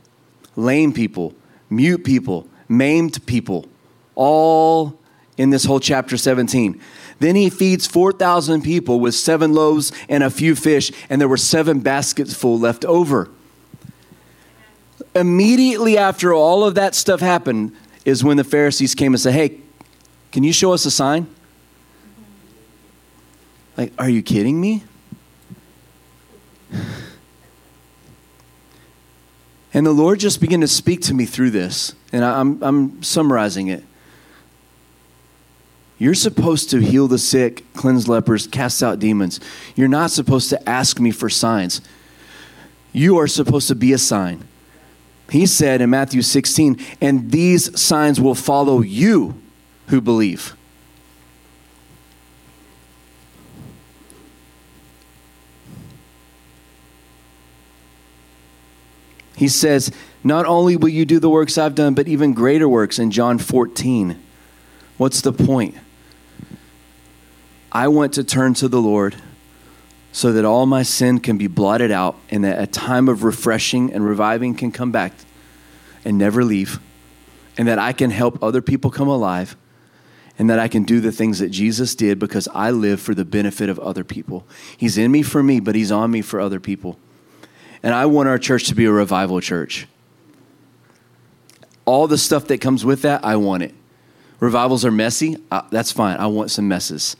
lame 0.55 0.93
people, 0.93 1.33
mute 1.69 2.03
people, 2.03 2.47
maimed 2.69 3.25
people, 3.25 3.67
all 4.15 4.99
in 5.37 5.49
this 5.49 5.65
whole 5.65 5.79
chapter 5.79 6.17
17. 6.17 6.79
Then 7.19 7.35
he 7.35 7.49
feeds 7.49 7.87
4,000 7.87 8.61
people 8.61 8.99
with 8.99 9.15
seven 9.15 9.53
loaves 9.53 9.91
and 10.07 10.23
a 10.23 10.29
few 10.29 10.55
fish, 10.55 10.91
and 11.09 11.19
there 11.19 11.27
were 11.27 11.37
seven 11.37 11.79
baskets 11.79 12.33
full 12.33 12.59
left 12.59 12.85
over 12.85 13.29
immediately 15.17 15.97
after 15.97 16.33
all 16.33 16.63
of 16.63 16.75
that 16.75 16.95
stuff 16.95 17.19
happened 17.19 17.75
is 18.05 18.23
when 18.23 18.37
the 18.37 18.43
Pharisees 18.43 18.95
came 18.95 19.13
and 19.13 19.19
said, 19.19 19.33
Hey, 19.33 19.59
can 20.31 20.43
you 20.43 20.53
show 20.53 20.73
us 20.73 20.85
a 20.85 20.91
sign? 20.91 21.27
Like, 23.77 23.93
are 23.99 24.09
you 24.09 24.23
kidding 24.23 24.59
me? 24.59 24.83
And 29.73 29.85
the 29.85 29.91
Lord 29.91 30.19
just 30.19 30.41
began 30.41 30.61
to 30.61 30.67
speak 30.67 31.01
to 31.03 31.13
me 31.13 31.25
through 31.25 31.51
this, 31.51 31.93
and 32.11 32.25
I'm, 32.25 32.63
I'm 32.63 33.03
summarizing 33.03 33.67
it. 33.67 33.83
You're 35.99 36.15
supposed 36.15 36.71
to 36.71 36.79
heal 36.79 37.07
the 37.07 37.19
sick, 37.19 37.63
cleanse 37.73 38.07
lepers, 38.07 38.47
cast 38.47 38.81
out 38.81 38.97
demons. 38.97 39.39
You're 39.75 39.87
not 39.87 40.09
supposed 40.09 40.49
to 40.49 40.69
ask 40.69 40.99
me 40.99 41.11
for 41.11 41.29
signs. 41.29 41.81
You 42.91 43.17
are 43.19 43.27
supposed 43.27 43.67
to 43.67 43.75
be 43.75 43.93
a 43.93 43.99
sign. 43.99 44.47
He 45.29 45.45
said 45.45 45.81
in 45.81 45.91
Matthew 45.91 46.23
16, 46.23 46.79
and 46.99 47.31
these 47.31 47.79
signs 47.79 48.19
will 48.19 48.33
follow 48.33 48.81
you 48.81 49.39
who 49.87 50.01
believe. 50.01 50.56
He 59.37 59.47
says, 59.47 59.91
Not 60.23 60.47
only 60.47 60.75
will 60.75 60.89
you 60.89 61.05
do 61.05 61.19
the 61.19 61.29
works 61.29 61.59
I've 61.59 61.75
done, 61.75 61.93
but 61.93 62.07
even 62.07 62.33
greater 62.33 62.67
works 62.67 62.97
in 62.97 63.11
John 63.11 63.37
14. 63.37 64.19
What's 64.97 65.21
the 65.21 65.31
point? 65.31 65.75
I 67.71 67.87
want 67.87 68.13
to 68.13 68.23
turn 68.23 68.55
to 68.55 68.67
the 68.67 68.81
Lord 68.81 69.15
so 70.11 70.33
that 70.33 70.43
all 70.43 70.65
my 70.65 70.81
sin 70.81 71.19
can 71.19 71.37
be 71.37 71.45
blotted 71.45 71.91
out 71.91 72.15
and 72.31 72.43
that 72.43 72.59
a 72.59 72.65
time 72.65 73.07
of 73.07 73.23
refreshing 73.23 73.93
and 73.93 74.03
reviving 74.03 74.55
can 74.55 74.71
come 74.71 74.91
back 74.91 75.13
and 76.03 76.17
never 76.17 76.43
leave, 76.43 76.79
and 77.59 77.67
that 77.67 77.77
I 77.77 77.93
can 77.93 78.09
help 78.09 78.41
other 78.41 78.63
people 78.63 78.89
come 78.89 79.07
alive, 79.07 79.55
and 80.39 80.49
that 80.49 80.57
I 80.57 80.67
can 80.67 80.81
do 80.81 80.99
the 80.99 81.11
things 81.11 81.37
that 81.37 81.49
Jesus 81.49 81.93
did 81.93 82.17
because 82.17 82.47
I 82.55 82.71
live 82.71 82.99
for 82.99 83.13
the 83.13 83.25
benefit 83.25 83.69
of 83.69 83.77
other 83.79 84.03
people. 84.03 84.47
He's 84.77 84.97
in 84.97 85.11
me 85.11 85.21
for 85.21 85.43
me, 85.43 85.59
but 85.59 85.75
He's 85.75 85.91
on 85.91 86.09
me 86.09 86.23
for 86.23 86.39
other 86.39 86.59
people. 86.59 86.97
And 87.87 87.95
I 87.95 88.05
want 88.07 88.27
our 88.27 88.37
church 88.37 88.67
to 88.67 88.75
be 88.75 88.83
a 88.83 88.91
revival 88.91 89.39
church. 89.39 89.87
All 91.85 92.07
the 92.07 92.17
stuff 92.17 92.47
that 92.47 92.59
comes 92.59 92.83
with 92.83 93.03
that, 93.03 93.23
I 93.23 93.37
want 93.37 93.63
it. 93.63 93.73
Revivals 94.41 94.83
are 94.83 94.91
messy. 94.91 95.37
That's 95.71 95.93
fine. 95.93 96.17
I 96.17 96.27
want 96.27 96.51
some 96.51 96.67
messes 96.67 97.15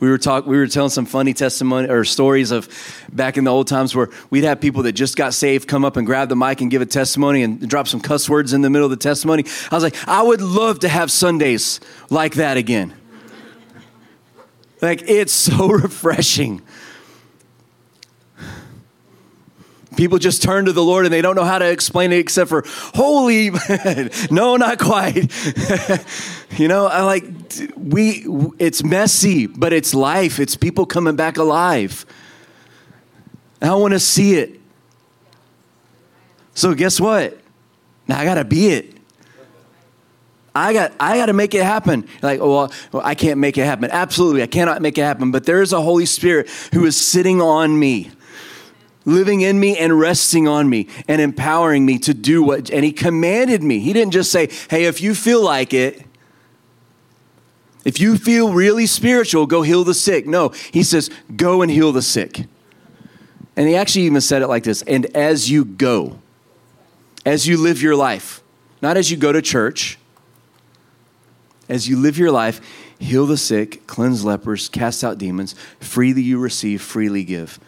we 0.00 0.08
were 0.08 0.18
talk, 0.18 0.46
we 0.46 0.56
were 0.56 0.66
telling 0.66 0.90
some 0.90 1.04
funny 1.04 1.34
testimony 1.34 1.88
or 1.88 2.04
stories 2.04 2.50
of 2.50 2.68
back 3.12 3.36
in 3.36 3.44
the 3.44 3.50
old 3.50 3.68
times 3.68 3.94
where 3.94 4.08
we'd 4.30 4.44
have 4.44 4.60
people 4.60 4.82
that 4.84 4.92
just 4.92 5.14
got 5.14 5.34
saved 5.34 5.68
come 5.68 5.84
up 5.84 5.98
and 5.98 6.06
grab 6.06 6.30
the 6.30 6.36
mic 6.36 6.62
and 6.62 6.70
give 6.70 6.80
a 6.80 6.86
testimony 6.86 7.42
and 7.42 7.68
drop 7.68 7.86
some 7.86 8.00
cuss 8.00 8.28
words 8.28 8.54
in 8.54 8.62
the 8.62 8.70
middle 8.70 8.86
of 8.86 8.90
the 8.90 8.96
testimony. 8.96 9.44
I 9.70 9.74
was 9.74 9.84
like, 9.84 9.96
I 10.08 10.22
would 10.22 10.40
love 10.40 10.80
to 10.80 10.88
have 10.88 11.10
Sundays 11.10 11.80
like 12.08 12.34
that 12.34 12.56
again. 12.56 12.94
Like 14.80 15.02
it's 15.06 15.34
so 15.34 15.68
refreshing. 15.70 16.62
People 19.96 20.18
just 20.18 20.42
turn 20.42 20.66
to 20.66 20.72
the 20.72 20.84
Lord 20.84 21.04
and 21.04 21.12
they 21.12 21.20
don't 21.20 21.34
know 21.34 21.44
how 21.44 21.58
to 21.58 21.68
explain 21.68 22.12
it 22.12 22.18
except 22.18 22.48
for 22.48 22.64
holy. 22.94 23.50
no, 24.30 24.56
not 24.56 24.78
quite. 24.78 25.32
you 26.58 26.68
know, 26.68 26.86
I 26.86 27.02
like 27.02 27.24
we. 27.76 28.24
It's 28.58 28.84
messy, 28.84 29.46
but 29.46 29.72
it's 29.72 29.92
life. 29.92 30.38
It's 30.38 30.56
people 30.56 30.86
coming 30.86 31.16
back 31.16 31.38
alive. 31.38 32.06
I 33.60 33.74
want 33.74 33.92
to 33.92 34.00
see 34.00 34.34
it. 34.34 34.60
So 36.54 36.74
guess 36.74 37.00
what? 37.00 37.38
Now 38.06 38.20
I 38.20 38.24
got 38.24 38.34
to 38.34 38.44
be 38.44 38.68
it. 38.68 38.96
I 40.54 40.72
got 40.72 40.92
I 40.98 41.16
got 41.16 41.26
to 41.26 41.32
make 41.32 41.54
it 41.54 41.62
happen. 41.62 42.06
Like, 42.22 42.40
well, 42.40 42.72
I 42.92 43.14
can't 43.14 43.38
make 43.38 43.58
it 43.58 43.64
happen. 43.64 43.90
Absolutely, 43.90 44.42
I 44.42 44.46
cannot 44.46 44.82
make 44.82 44.98
it 44.98 45.02
happen. 45.02 45.30
But 45.30 45.44
there 45.44 45.62
is 45.62 45.72
a 45.72 45.80
Holy 45.80 46.06
Spirit 46.06 46.48
who 46.72 46.84
is 46.86 46.96
sitting 46.96 47.40
on 47.40 47.78
me 47.78 48.10
living 49.04 49.40
in 49.40 49.58
me 49.58 49.76
and 49.76 49.98
resting 49.98 50.46
on 50.46 50.68
me 50.68 50.86
and 51.08 51.20
empowering 51.20 51.86
me 51.86 51.98
to 52.00 52.14
do 52.14 52.42
what, 52.42 52.70
and 52.70 52.84
He 52.84 52.92
commanded 52.92 53.62
me. 53.62 53.80
He 53.80 53.92
didn't 53.92 54.12
just 54.12 54.30
say, 54.30 54.48
hey, 54.68 54.84
if 54.84 55.00
you 55.00 55.14
feel 55.14 55.42
like 55.42 55.72
it, 55.72 56.04
if 57.84 57.98
you 57.98 58.16
feel 58.16 58.52
really 58.52 58.86
spiritual, 58.86 59.46
go 59.46 59.62
heal 59.62 59.84
the 59.84 59.94
sick. 59.94 60.26
No, 60.26 60.50
He 60.70 60.82
says, 60.82 61.10
go 61.34 61.62
and 61.62 61.70
heal 61.70 61.92
the 61.92 62.02
sick. 62.02 62.44
And 63.56 63.68
He 63.68 63.76
actually 63.76 64.02
even 64.02 64.20
said 64.20 64.42
it 64.42 64.48
like 64.48 64.64
this 64.64 64.82
and 64.82 65.06
as 65.16 65.50
you 65.50 65.64
go, 65.64 66.18
as 67.24 67.46
you 67.46 67.56
live 67.56 67.82
your 67.82 67.96
life, 67.96 68.42
not 68.82 68.96
as 68.96 69.10
you 69.10 69.16
go 69.16 69.32
to 69.32 69.42
church, 69.42 69.98
as 71.68 71.88
you 71.88 71.96
live 71.96 72.18
your 72.18 72.30
life, 72.30 72.60
heal 72.98 73.26
the 73.26 73.36
sick, 73.36 73.86
cleanse 73.86 74.24
lepers, 74.24 74.68
cast 74.68 75.04
out 75.04 75.18
demons. 75.18 75.54
Freely 75.78 76.22
you 76.22 76.38
receive, 76.38 76.82
freely 76.82 77.24
give. 77.24 77.60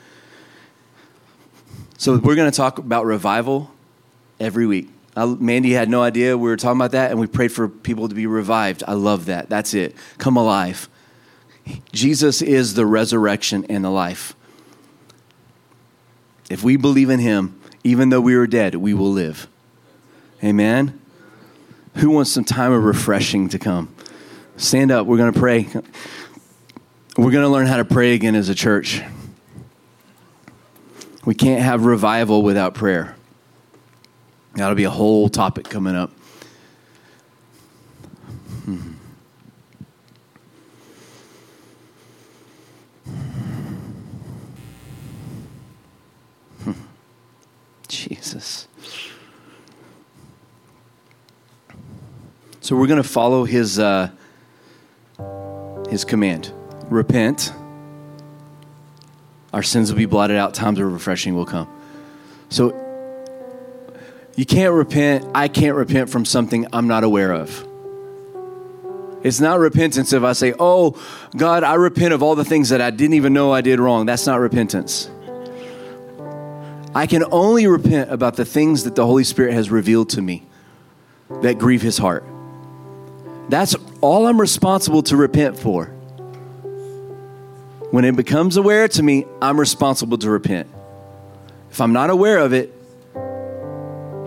So 2.03 2.17
we're 2.17 2.35
going 2.35 2.51
to 2.51 2.57
talk 2.57 2.79
about 2.79 3.07
revival 3.07 3.71
every 4.41 4.67
week. 4.67 4.89
I, 5.15 5.25
Mandy 5.25 5.71
had 5.71 5.89
no 5.89 6.03
idea 6.03 6.37
we 6.37 6.49
were 6.49 6.57
talking 6.57 6.81
about 6.81 6.91
that, 6.91 7.13
and 7.13 7.21
we 7.21 7.29
prayed 7.29 7.53
for 7.53 7.69
people 7.69 8.09
to 8.09 8.15
be 8.17 8.27
revived. 8.27 8.83
I 8.89 8.95
love 8.95 9.27
that. 9.27 9.49
That's 9.49 9.73
it. 9.73 9.95
Come 10.19 10.37
alive. 10.37 10.89
Jesus 11.93 12.43
is 12.43 12.75
the 12.75 12.87
resurrection 12.87 13.65
and 13.69 13.85
the 13.85 13.91
life. 13.91 14.35
If 16.51 16.65
we 16.65 16.77
believe 16.77 17.09
in 17.09 17.21
him, 17.21 17.61
even 17.85 18.09
though 18.09 18.21
we 18.21 18.35
are 18.35 18.49
dead, 18.49 18.75
we 18.75 18.95
will 18.95 19.13
live. 19.13 19.47
Amen. 20.43 21.01
Who 21.99 22.11
wants 22.11 22.33
some 22.33 22.43
time 22.43 22.73
of 22.73 22.83
refreshing 22.83 23.49
to 23.51 23.61
come? 23.61 23.95
Stand 24.57 24.91
up. 24.91 25.07
We're 25.07 25.19
going 25.19 25.33
to 25.33 25.39
pray. 25.39 25.69
We're 27.17 27.31
going 27.31 27.45
to 27.45 27.49
learn 27.49 27.69
how 27.69 27.77
to 27.77 27.85
pray 27.85 28.15
again 28.15 28.35
as 28.35 28.49
a 28.49 28.57
church. 28.57 29.03
We 31.25 31.35
can't 31.35 31.63
have 31.63 31.85
revival 31.85 32.43
without 32.43 32.75
prayer. 32.75 33.15
That'll 34.55 34.75
be 34.75 34.85
a 34.85 34.91
whole 34.91 35.29
topic 35.29 35.69
coming 35.69 35.95
up. 35.95 36.11
Hmm. 38.65 38.93
Jesus. 47.89 48.67
So 52.61 52.77
we're 52.77 52.87
going 52.87 53.03
to 53.03 53.09
follow 53.09 53.45
his 53.45 53.79
uh, 53.79 54.11
his 55.89 56.05
command: 56.05 56.53
repent. 56.91 57.53
Our 59.53 59.63
sins 59.63 59.91
will 59.91 59.99
be 59.99 60.07
blotted 60.07 60.37
out. 60.37 60.55
Times 60.55 60.79
of 60.79 60.93
refreshing 60.93 61.35
will 61.35 61.47
come. 61.47 61.69
So 62.49 62.75
you 64.35 64.47
can't 64.47 64.73
repent. 64.73 65.27
I 65.35 65.49
can't 65.49 65.77
repent 65.77 66.09
from 66.09 66.25
something 66.25 66.67
I'm 66.73 66.89
not 66.89 67.05
aware 67.05 67.33
of. 67.33 67.67
It's 69.23 69.41
not 69.41 69.59
repentance 69.61 70.13
if 70.13 70.25
I 70.25 70.33
say, 70.33 70.53
"Oh, 70.59 70.97
God, 71.37 71.63
I 71.63 71.75
repent 71.75 72.13
of 72.13 72.23
all 72.23 72.35
the 72.35 72.45
things 72.45 72.71
that 72.71 72.81
I 72.81 72.91
didn't 72.91 73.15
even 73.15 73.33
know 73.33 73.53
I 73.53 73.61
did 73.61 73.79
wrong." 73.79 74.07
That's 74.07 74.27
not 74.27 74.41
repentance. 74.41 75.09
I 76.95 77.07
can 77.07 77.25
only 77.31 77.67
repent 77.67 78.11
about 78.11 78.37
the 78.37 78.45
things 78.45 78.85
that 78.85 78.97
the 78.97 79.07
Holy 79.07 79.25
Spirit 79.25 79.55
has 79.55 79.71
revealed 79.71 80.09
to 80.11 80.23
me 80.23 80.45
that 81.41 81.59
grieve 81.59 81.83
his 81.83 81.99
heart. 81.99 82.25
That's 83.49 83.77
all 84.01 84.27
I'm 84.27 84.41
responsible 84.41 85.03
to 85.05 85.17
repent 85.17 85.59
for. 85.59 85.91
When 87.93 88.07
it 88.07 88.17
becomes 88.17 88.57
aware 88.57 88.89
to 88.89 89.03
me, 89.03 89.27
I'm 89.43 89.61
responsible 89.61 90.17
to 90.17 90.31
repent. 90.31 90.67
If 91.71 91.79
I'm 91.79 91.93
not 91.93 92.09
aware 92.09 92.39
of 92.39 92.55
it, 92.55 92.73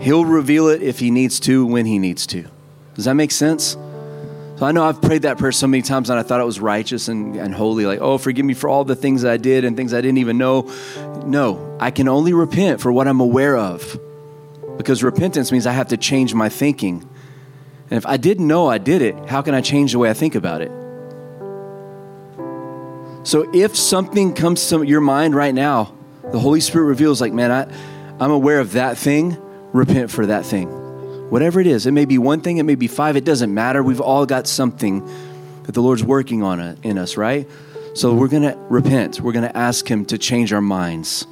He'll 0.00 0.24
reveal 0.24 0.68
it 0.68 0.82
if 0.82 1.00
He 1.00 1.10
needs 1.10 1.40
to, 1.40 1.66
when 1.66 1.84
He 1.84 1.98
needs 1.98 2.28
to. 2.28 2.44
Does 2.94 3.06
that 3.06 3.14
make 3.14 3.32
sense? 3.32 3.76
So 4.54 4.66
I 4.66 4.70
know 4.70 4.84
I've 4.84 5.02
prayed 5.02 5.22
that 5.22 5.36
prayer 5.38 5.50
so 5.50 5.66
many 5.66 5.82
times 5.82 6.10
and 6.10 6.18
I 6.18 6.22
thought 6.22 6.40
it 6.40 6.44
was 6.44 6.60
righteous 6.60 7.08
and, 7.08 7.34
and 7.34 7.52
holy, 7.52 7.86
like, 7.86 8.00
oh, 8.00 8.18
forgive 8.18 8.46
me 8.46 8.54
for 8.54 8.70
all 8.70 8.84
the 8.84 8.94
things 8.94 9.24
I 9.24 9.36
did 9.36 9.64
and 9.64 9.76
things 9.76 9.92
I 9.92 10.00
didn't 10.00 10.18
even 10.18 10.38
know. 10.38 10.72
No, 11.24 11.76
I 11.80 11.90
can 11.90 12.06
only 12.06 12.34
repent 12.34 12.80
for 12.80 12.92
what 12.92 13.08
I'm 13.08 13.18
aware 13.18 13.56
of 13.56 13.98
because 14.76 15.02
repentance 15.02 15.50
means 15.50 15.66
I 15.66 15.72
have 15.72 15.88
to 15.88 15.96
change 15.96 16.34
my 16.34 16.48
thinking. 16.48 17.02
And 17.90 17.98
if 17.98 18.06
I 18.06 18.16
didn't 18.16 18.46
know 18.46 18.68
I 18.68 18.78
did 18.78 19.02
it, 19.02 19.28
how 19.28 19.42
can 19.42 19.54
I 19.54 19.60
change 19.60 19.90
the 19.90 19.98
way 19.98 20.08
I 20.08 20.14
think 20.14 20.36
about 20.36 20.60
it? 20.60 20.70
So 23.26 23.50
if 23.52 23.76
something 23.76 24.34
comes 24.34 24.68
to 24.68 24.84
your 24.84 25.00
mind 25.00 25.34
right 25.34 25.52
now, 25.52 25.92
the 26.30 26.38
Holy 26.38 26.60
Spirit 26.60 26.84
reveals, 26.84 27.20
like, 27.20 27.32
man, 27.32 27.50
I, 27.50 28.22
I'm 28.22 28.30
aware 28.30 28.60
of 28.60 28.74
that 28.74 28.96
thing, 28.96 29.36
repent 29.72 30.12
for 30.12 30.26
that 30.26 30.46
thing. 30.46 30.68
Whatever 31.28 31.60
it 31.60 31.66
is, 31.66 31.86
it 31.86 31.90
may 31.90 32.04
be 32.04 32.18
one 32.18 32.40
thing, 32.40 32.58
it 32.58 32.62
may 32.62 32.76
be 32.76 32.86
five, 32.86 33.16
it 33.16 33.24
doesn't 33.24 33.52
matter. 33.52 33.82
We've 33.82 34.00
all 34.00 34.26
got 34.26 34.46
something 34.46 35.04
that 35.64 35.72
the 35.72 35.82
Lord's 35.82 36.04
working 36.04 36.44
on 36.44 36.60
uh, 36.60 36.76
in 36.84 36.98
us, 36.98 37.16
right? 37.16 37.48
So 37.94 38.14
we're 38.14 38.28
going 38.28 38.44
to 38.44 38.56
repent. 38.70 39.20
We're 39.20 39.32
going 39.32 39.48
to 39.48 39.56
ask 39.56 39.90
Him 39.90 40.04
to 40.04 40.18
change 40.18 40.52
our 40.52 40.60
minds. 40.60 41.26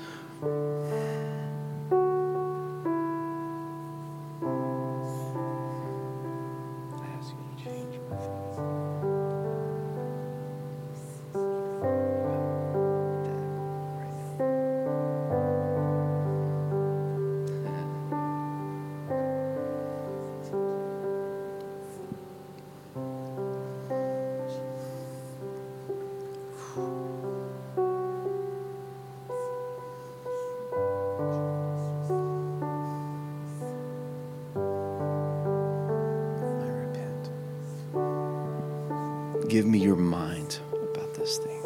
Give 39.54 39.66
me 39.66 39.78
your 39.78 39.94
mind 39.94 40.58
about 40.72 41.14
this 41.14 41.38
thing. 41.38 41.62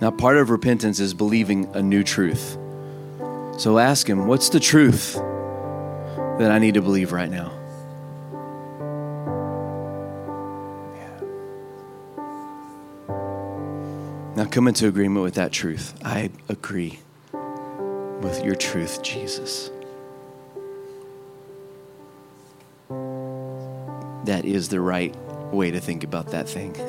Now, 0.00 0.12
part 0.12 0.36
of 0.36 0.50
repentance 0.50 1.00
is 1.00 1.14
believing 1.14 1.68
a 1.74 1.82
new 1.82 2.04
truth. 2.04 2.56
So 3.56 3.80
ask 3.80 4.08
Him, 4.08 4.28
what's 4.28 4.50
the 4.50 4.60
truth 4.60 5.14
that 5.14 6.52
I 6.52 6.60
need 6.60 6.74
to 6.74 6.80
believe 6.80 7.10
right 7.10 7.28
now? 7.28 7.50
Now 14.36 14.44
come 14.44 14.68
into 14.68 14.86
agreement 14.86 15.24
with 15.24 15.34
that 15.34 15.50
truth. 15.50 15.98
I 16.04 16.30
agree 16.48 17.00
with 18.20 18.44
your 18.44 18.54
truth, 18.54 19.02
Jesus. 19.02 19.70
That 24.24 24.44
is 24.44 24.68
the 24.68 24.80
right 24.80 25.16
way 25.52 25.70
to 25.70 25.80
think 25.80 26.04
about 26.04 26.28
that 26.28 26.48
thing. 26.48 26.76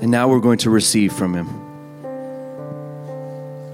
and 0.00 0.10
now 0.10 0.28
we're 0.28 0.40
going 0.40 0.58
to 0.58 0.70
receive 0.70 1.12
from 1.12 1.34
Him. 1.34 1.48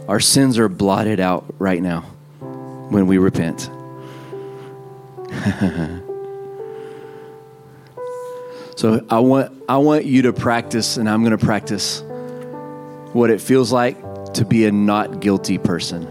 Our 0.09 0.21
sins 0.21 0.59
are 0.59 0.69
blotted 0.69 1.21
out 1.21 1.45
right 1.59 1.83
now 1.83 2.01
when 2.91 3.07
we 3.07 3.19
repent. 3.19 3.71
So 8.79 9.05
I 9.11 9.19
want 9.19 9.65
I 9.69 9.79
want 9.79 10.05
you 10.05 10.23
to 10.23 10.33
practice, 10.33 10.99
and 10.99 11.11
I'm 11.11 11.25
going 11.25 11.37
to 11.37 11.45
practice 11.45 12.01
what 13.13 13.29
it 13.29 13.41
feels 13.41 13.73
like 13.73 13.97
to 14.35 14.45
be 14.45 14.67
a 14.67 14.71
not 14.71 15.19
guilty 15.19 15.59
person. 15.59 16.07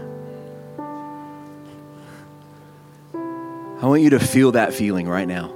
I 3.14 3.86
want 3.86 4.02
you 4.02 4.10
to 4.10 4.20
feel 4.20 4.52
that 4.52 4.74
feeling 4.74 5.08
right 5.08 5.26
now. 5.26 5.54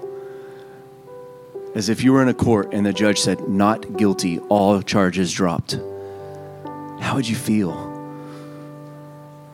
As 1.74 1.90
if 1.90 2.02
you 2.02 2.14
were 2.14 2.22
in 2.22 2.28
a 2.28 2.34
court 2.34 2.72
and 2.72 2.86
the 2.86 2.94
judge 2.94 3.20
said, 3.20 3.46
not 3.46 3.98
guilty, 3.98 4.38
all 4.48 4.80
charges 4.80 5.30
dropped. 5.30 5.72
How 6.98 7.12
would 7.16 7.28
you 7.28 7.36
feel? 7.36 7.74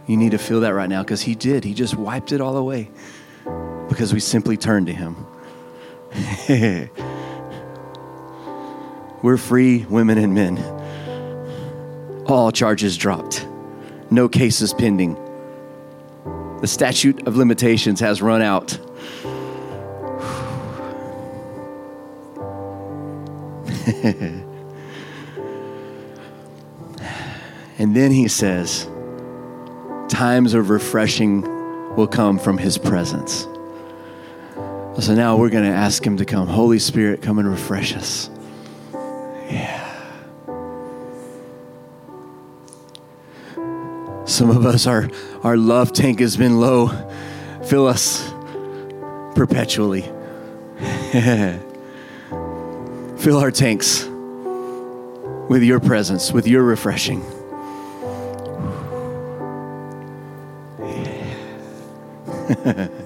You 0.06 0.16
need 0.16 0.30
to 0.30 0.38
feel 0.38 0.60
that 0.60 0.74
right 0.74 0.88
now 0.88 1.02
because 1.02 1.22
he 1.22 1.34
did. 1.34 1.64
He 1.64 1.74
just 1.74 1.96
wiped 1.96 2.30
it 2.30 2.40
all 2.40 2.56
away 2.56 2.88
because 3.88 4.14
we 4.14 4.20
simply 4.20 4.56
turned 4.56 4.86
to 4.86 4.92
him. 4.92 5.16
We're 9.22 9.36
free 9.36 9.84
women 9.86 10.18
and 10.18 10.34
men. 10.34 10.58
All 12.26 12.52
charges 12.52 12.96
dropped. 12.96 13.46
No 14.10 14.28
cases 14.28 14.72
pending. 14.72 15.14
The 16.60 16.66
statute 16.66 17.26
of 17.26 17.36
limitations 17.36 18.00
has 18.00 18.22
run 18.22 18.42
out. 18.42 18.78
and 27.78 27.96
then 27.96 28.10
he 28.10 28.28
says, 28.28 28.88
Times 30.08 30.54
of 30.54 30.70
refreshing 30.70 31.42
will 31.96 32.06
come 32.06 32.38
from 32.38 32.58
his 32.58 32.78
presence. 32.78 33.46
So 35.00 35.14
now 35.14 35.36
we're 35.36 35.50
going 35.50 35.64
to 35.64 35.76
ask 35.76 36.04
him 36.04 36.16
to 36.16 36.24
come. 36.24 36.48
Holy 36.48 36.78
Spirit, 36.78 37.22
come 37.22 37.38
and 37.38 37.48
refresh 37.48 37.94
us. 37.94 38.30
Some 44.26 44.50
of 44.50 44.66
us, 44.66 44.86
our, 44.86 45.08
our 45.42 45.56
love 45.56 45.92
tank 45.92 46.20
has 46.20 46.36
been 46.36 46.60
low. 46.60 46.88
Fill 47.64 47.86
us 47.86 48.30
perpetually. 49.34 50.02
Fill 53.18 53.38
our 53.38 53.50
tanks 53.50 54.04
with 55.48 55.62
your 55.62 55.80
presence, 55.80 56.30
with 56.30 56.46
your 56.46 56.62
refreshing. 56.62 57.22
Thank 62.48 62.90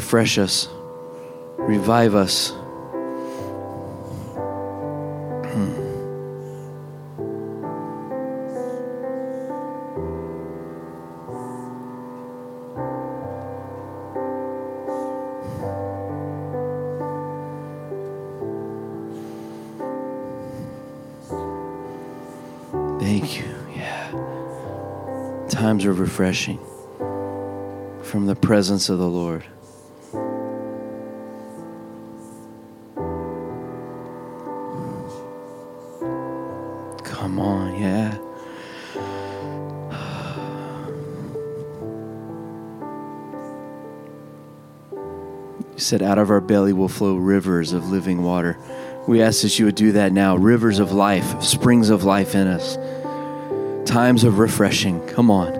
Refresh 0.00 0.38
us, 0.38 0.66
revive 1.58 2.14
us. 2.14 2.52
Thank 22.98 23.36
you. 23.36 23.54
Yeah. 23.76 25.46
Times 25.50 25.84
of 25.84 26.00
refreshing 26.00 26.58
from 28.02 28.24
the 28.24 28.34
presence 28.34 28.88
of 28.88 28.98
the 28.98 29.06
Lord. 29.06 29.44
Said, 45.90 46.02
out 46.02 46.18
of 46.18 46.30
our 46.30 46.40
belly 46.40 46.72
will 46.72 46.88
flow 46.88 47.16
rivers 47.16 47.72
of 47.72 47.90
living 47.90 48.22
water. 48.22 48.56
We 49.08 49.20
ask 49.22 49.42
that 49.42 49.58
you 49.58 49.64
would 49.64 49.74
do 49.74 49.90
that 49.92 50.12
now. 50.12 50.36
Rivers 50.36 50.78
of 50.78 50.92
life, 50.92 51.42
springs 51.42 51.90
of 51.90 52.04
life 52.04 52.36
in 52.36 52.46
us, 52.46 52.76
times 53.90 54.22
of 54.22 54.38
refreshing. 54.38 55.04
Come 55.08 55.32
on. 55.32 55.52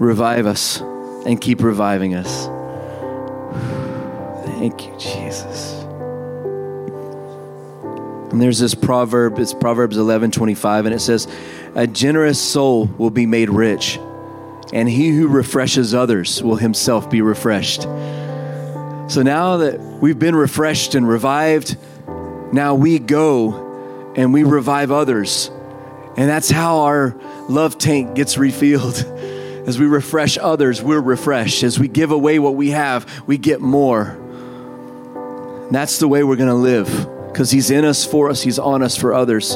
Revive 0.00 0.46
us 0.46 0.80
and 0.80 1.40
keep 1.40 1.62
reviving 1.62 2.16
us. 2.16 2.46
Thank 4.46 4.88
you, 4.88 4.98
Jesus. 4.98 5.74
And 8.32 8.42
there's 8.42 8.58
this 8.58 8.74
proverb, 8.74 9.38
it's 9.38 9.54
Proverbs 9.54 9.96
11 9.96 10.32
25, 10.32 10.86
and 10.86 10.94
it 10.94 10.98
says, 10.98 11.28
A 11.76 11.86
generous 11.86 12.40
soul 12.40 12.86
will 12.98 13.10
be 13.10 13.26
made 13.26 13.48
rich, 13.48 13.96
and 14.72 14.88
he 14.88 15.10
who 15.10 15.28
refreshes 15.28 15.94
others 15.94 16.42
will 16.42 16.56
himself 16.56 17.08
be 17.08 17.22
refreshed. 17.22 17.86
So 19.08 19.22
now 19.22 19.56
that 19.58 19.80
we've 19.80 20.18
been 20.18 20.36
refreshed 20.36 20.94
and 20.94 21.08
revived, 21.08 21.78
now 22.52 22.74
we 22.74 22.98
go 22.98 24.12
and 24.14 24.34
we 24.34 24.42
revive 24.42 24.90
others. 24.90 25.50
And 26.18 26.28
that's 26.28 26.50
how 26.50 26.80
our 26.80 27.16
love 27.48 27.78
tank 27.78 28.14
gets 28.14 28.36
refilled. 28.36 28.96
As 29.66 29.78
we 29.78 29.86
refresh 29.86 30.36
others, 30.36 30.82
we're 30.82 31.00
refreshed. 31.00 31.62
As 31.62 31.78
we 31.78 31.88
give 31.88 32.10
away 32.10 32.38
what 32.38 32.54
we 32.54 32.70
have, 32.70 33.06
we 33.26 33.38
get 33.38 33.62
more. 33.62 34.10
And 35.66 35.74
that's 35.74 35.98
the 35.98 36.08
way 36.08 36.22
we're 36.22 36.36
going 36.36 36.48
to 36.48 36.54
live 36.54 36.88
because 37.28 37.50
He's 37.50 37.70
in 37.70 37.86
us 37.86 38.04
for 38.04 38.28
us, 38.28 38.42
He's 38.42 38.58
on 38.58 38.82
us 38.82 38.94
for 38.96 39.14
others. 39.14 39.54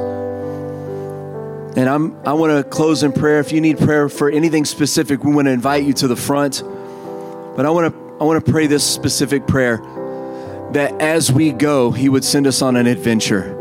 And 1.76 1.88
I'm, 1.88 2.16
I 2.26 2.32
want 2.32 2.52
to 2.52 2.64
close 2.70 3.02
in 3.02 3.12
prayer. 3.12 3.40
If 3.40 3.52
you 3.52 3.60
need 3.60 3.78
prayer 3.78 4.08
for 4.08 4.30
anything 4.30 4.64
specific, 4.64 5.24
we 5.24 5.34
want 5.34 5.46
to 5.46 5.52
invite 5.52 5.84
you 5.84 5.92
to 5.94 6.08
the 6.08 6.16
front. 6.16 6.62
But 6.62 7.66
I 7.66 7.70
want 7.70 7.94
to 7.94 8.01
I 8.22 8.24
want 8.24 8.46
to 8.46 8.52
pray 8.52 8.68
this 8.68 8.84
specific 8.84 9.48
prayer 9.48 9.78
that 10.74 10.92
as 11.00 11.32
we 11.32 11.50
go, 11.50 11.90
He 11.90 12.08
would 12.08 12.22
send 12.22 12.46
us 12.46 12.62
on 12.62 12.76
an 12.76 12.86
adventure. 12.86 13.58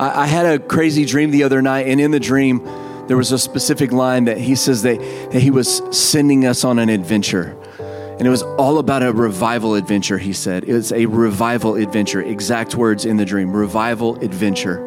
I, 0.00 0.22
I 0.22 0.26
had 0.26 0.46
a 0.46 0.58
crazy 0.58 1.04
dream 1.04 1.30
the 1.30 1.42
other 1.42 1.60
night, 1.60 1.86
and 1.86 2.00
in 2.00 2.12
the 2.12 2.18
dream, 2.18 2.64
there 3.08 3.16
was 3.18 3.30
a 3.30 3.38
specific 3.38 3.92
line 3.92 4.24
that 4.24 4.38
He 4.38 4.54
says 4.54 4.80
that, 4.84 4.98
that 5.32 5.42
He 5.42 5.50
was 5.50 5.82
sending 5.94 6.46
us 6.46 6.64
on 6.64 6.78
an 6.78 6.88
adventure. 6.88 7.54
And 7.78 8.26
it 8.26 8.30
was 8.30 8.40
all 8.42 8.78
about 8.78 9.02
a 9.02 9.12
revival 9.12 9.74
adventure, 9.74 10.16
He 10.16 10.32
said. 10.32 10.64
It 10.64 10.72
was 10.72 10.90
a 10.90 11.04
revival 11.04 11.74
adventure. 11.74 12.22
Exact 12.22 12.74
words 12.74 13.04
in 13.04 13.18
the 13.18 13.26
dream 13.26 13.54
revival 13.54 14.16
adventure. 14.24 14.82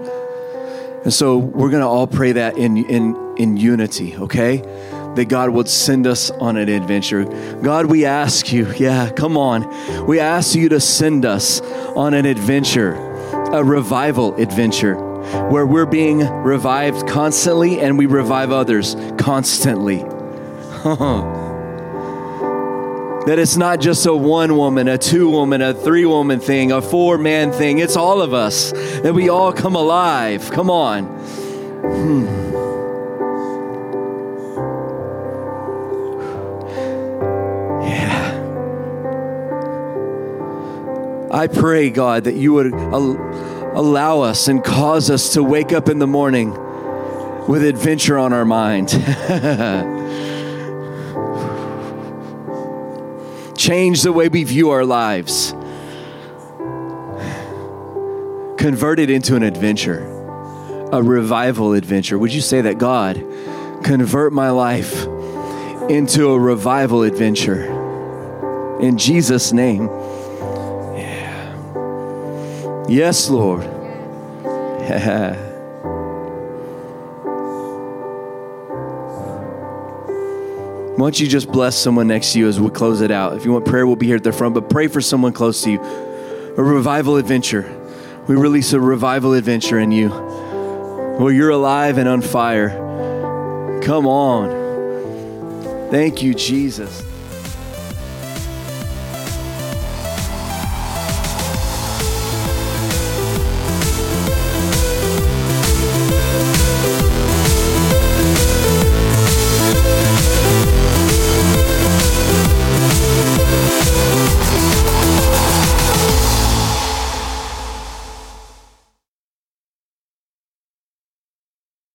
And 1.03 1.13
so 1.13 1.37
we're 1.37 1.69
going 1.69 1.81
to 1.81 1.87
all 1.87 2.07
pray 2.07 2.31
that 2.31 2.57
in, 2.57 2.77
in, 2.77 3.35
in 3.37 3.57
unity, 3.57 4.15
okay? 4.17 4.63
That 5.15 5.25
God 5.25 5.49
would 5.51 5.69
send 5.69 6.07
us 6.07 6.29
on 6.29 6.57
an 6.57 6.69
adventure. 6.69 7.23
God, 7.61 7.85
we 7.85 8.05
ask 8.05 8.51
you, 8.51 8.71
yeah, 8.73 9.09
come 9.09 9.37
on. 9.37 10.05
We 10.05 10.19
ask 10.19 10.55
you 10.55 10.69
to 10.69 10.79
send 10.79 11.25
us 11.25 11.61
on 11.95 12.13
an 12.13 12.25
adventure, 12.25 12.93
a 13.53 13.63
revival 13.63 14.35
adventure, 14.35 14.95
where 15.49 15.65
we're 15.65 15.85
being 15.85 16.19
revived 16.19 17.07
constantly 17.07 17.79
and 17.79 17.97
we 17.97 18.05
revive 18.05 18.51
others 18.51 18.95
constantly. 19.17 20.03
that 23.25 23.39
it's 23.39 23.57
not 23.57 23.79
just 23.79 24.05
a 24.05 24.13
one 24.13 24.55
woman, 24.55 24.87
a 24.87 24.97
two 24.97 25.29
woman, 25.29 25.61
a 25.61 25.73
three 25.73 26.05
woman 26.05 26.39
thing, 26.39 26.71
a 26.71 26.81
four 26.81 27.17
man 27.17 27.51
thing. 27.51 27.79
It's 27.79 27.95
all 27.95 28.21
of 28.21 28.33
us, 28.33 28.71
that 29.01 29.13
we 29.13 29.29
all 29.29 29.51
come 29.51 29.75
alive. 29.75 30.51
Come 30.51 30.69
on. 30.69 31.05
Hmm. 31.05 32.44
I 41.35 41.47
pray, 41.47 41.89
God, 41.89 42.23
that 42.23 42.35
you 42.35 42.53
would 42.53 42.73
al- 42.73 43.77
allow 43.77 44.21
us 44.21 44.47
and 44.47 44.63
cause 44.63 45.09
us 45.09 45.33
to 45.33 45.43
wake 45.43 45.73
up 45.73 45.89
in 45.89 45.99
the 45.99 46.07
morning 46.07 46.51
with 47.45 47.61
adventure 47.61 48.17
on 48.17 48.31
our 48.31 48.45
mind. 48.45 48.87
change 53.57 54.03
the 54.03 54.13
way 54.13 54.29
we 54.29 54.45
view 54.45 54.69
our 54.69 54.85
lives. 54.85 55.51
Convert 58.57 58.99
it 58.99 59.09
into 59.09 59.35
an 59.35 59.43
adventure, 59.43 60.05
a 60.93 61.03
revival 61.03 61.73
adventure. 61.73 62.17
Would 62.17 62.33
you 62.33 62.39
say 62.39 62.61
that, 62.61 62.77
God, 62.77 63.17
convert 63.83 64.31
my 64.31 64.51
life 64.51 65.05
into 65.89 66.29
a 66.29 66.39
revival 66.39 67.03
adventure? 67.03 68.79
In 68.79 68.97
Jesus' 68.97 69.51
name. 69.51 69.89
Yes, 72.87 73.29
Lord. 73.29 73.63
Yeah. 74.81 75.35
Why 80.95 80.99
don't 80.99 81.19
you 81.19 81.27
just 81.27 81.51
bless 81.51 81.77
someone 81.77 82.07
next 82.07 82.31
to 82.33 82.39
you 82.39 82.47
as 82.47 82.57
we 82.57 82.69
close 82.69 83.01
it 83.01 83.11
out? 83.11 83.35
If 83.35 83.43
you 83.43 83.51
want 83.51 83.65
prayer, 83.65 83.85
we'll 83.85 83.97
be 83.97 84.05
here 84.05 84.15
at 84.15 84.23
the 84.23 84.31
front, 84.31 84.53
but 84.53 84.69
pray 84.69 84.87
for 84.87 85.01
someone 85.01 85.33
close 85.33 85.61
to 85.63 85.71
you. 85.71 85.81
A 85.81 86.63
revival 86.63 87.17
adventure. 87.17 87.69
We 88.27 88.35
release 88.35 88.71
a 88.71 88.79
revival 88.79 89.33
adventure 89.33 89.77
in 89.77 89.91
you 89.91 90.09
where 90.09 91.33
you're 91.33 91.49
alive 91.49 91.97
and 91.97 92.07
on 92.07 92.21
fire. 92.21 92.69
Come 93.83 94.07
on. 94.07 95.91
Thank 95.91 96.23
you, 96.23 96.33
Jesus. 96.33 97.03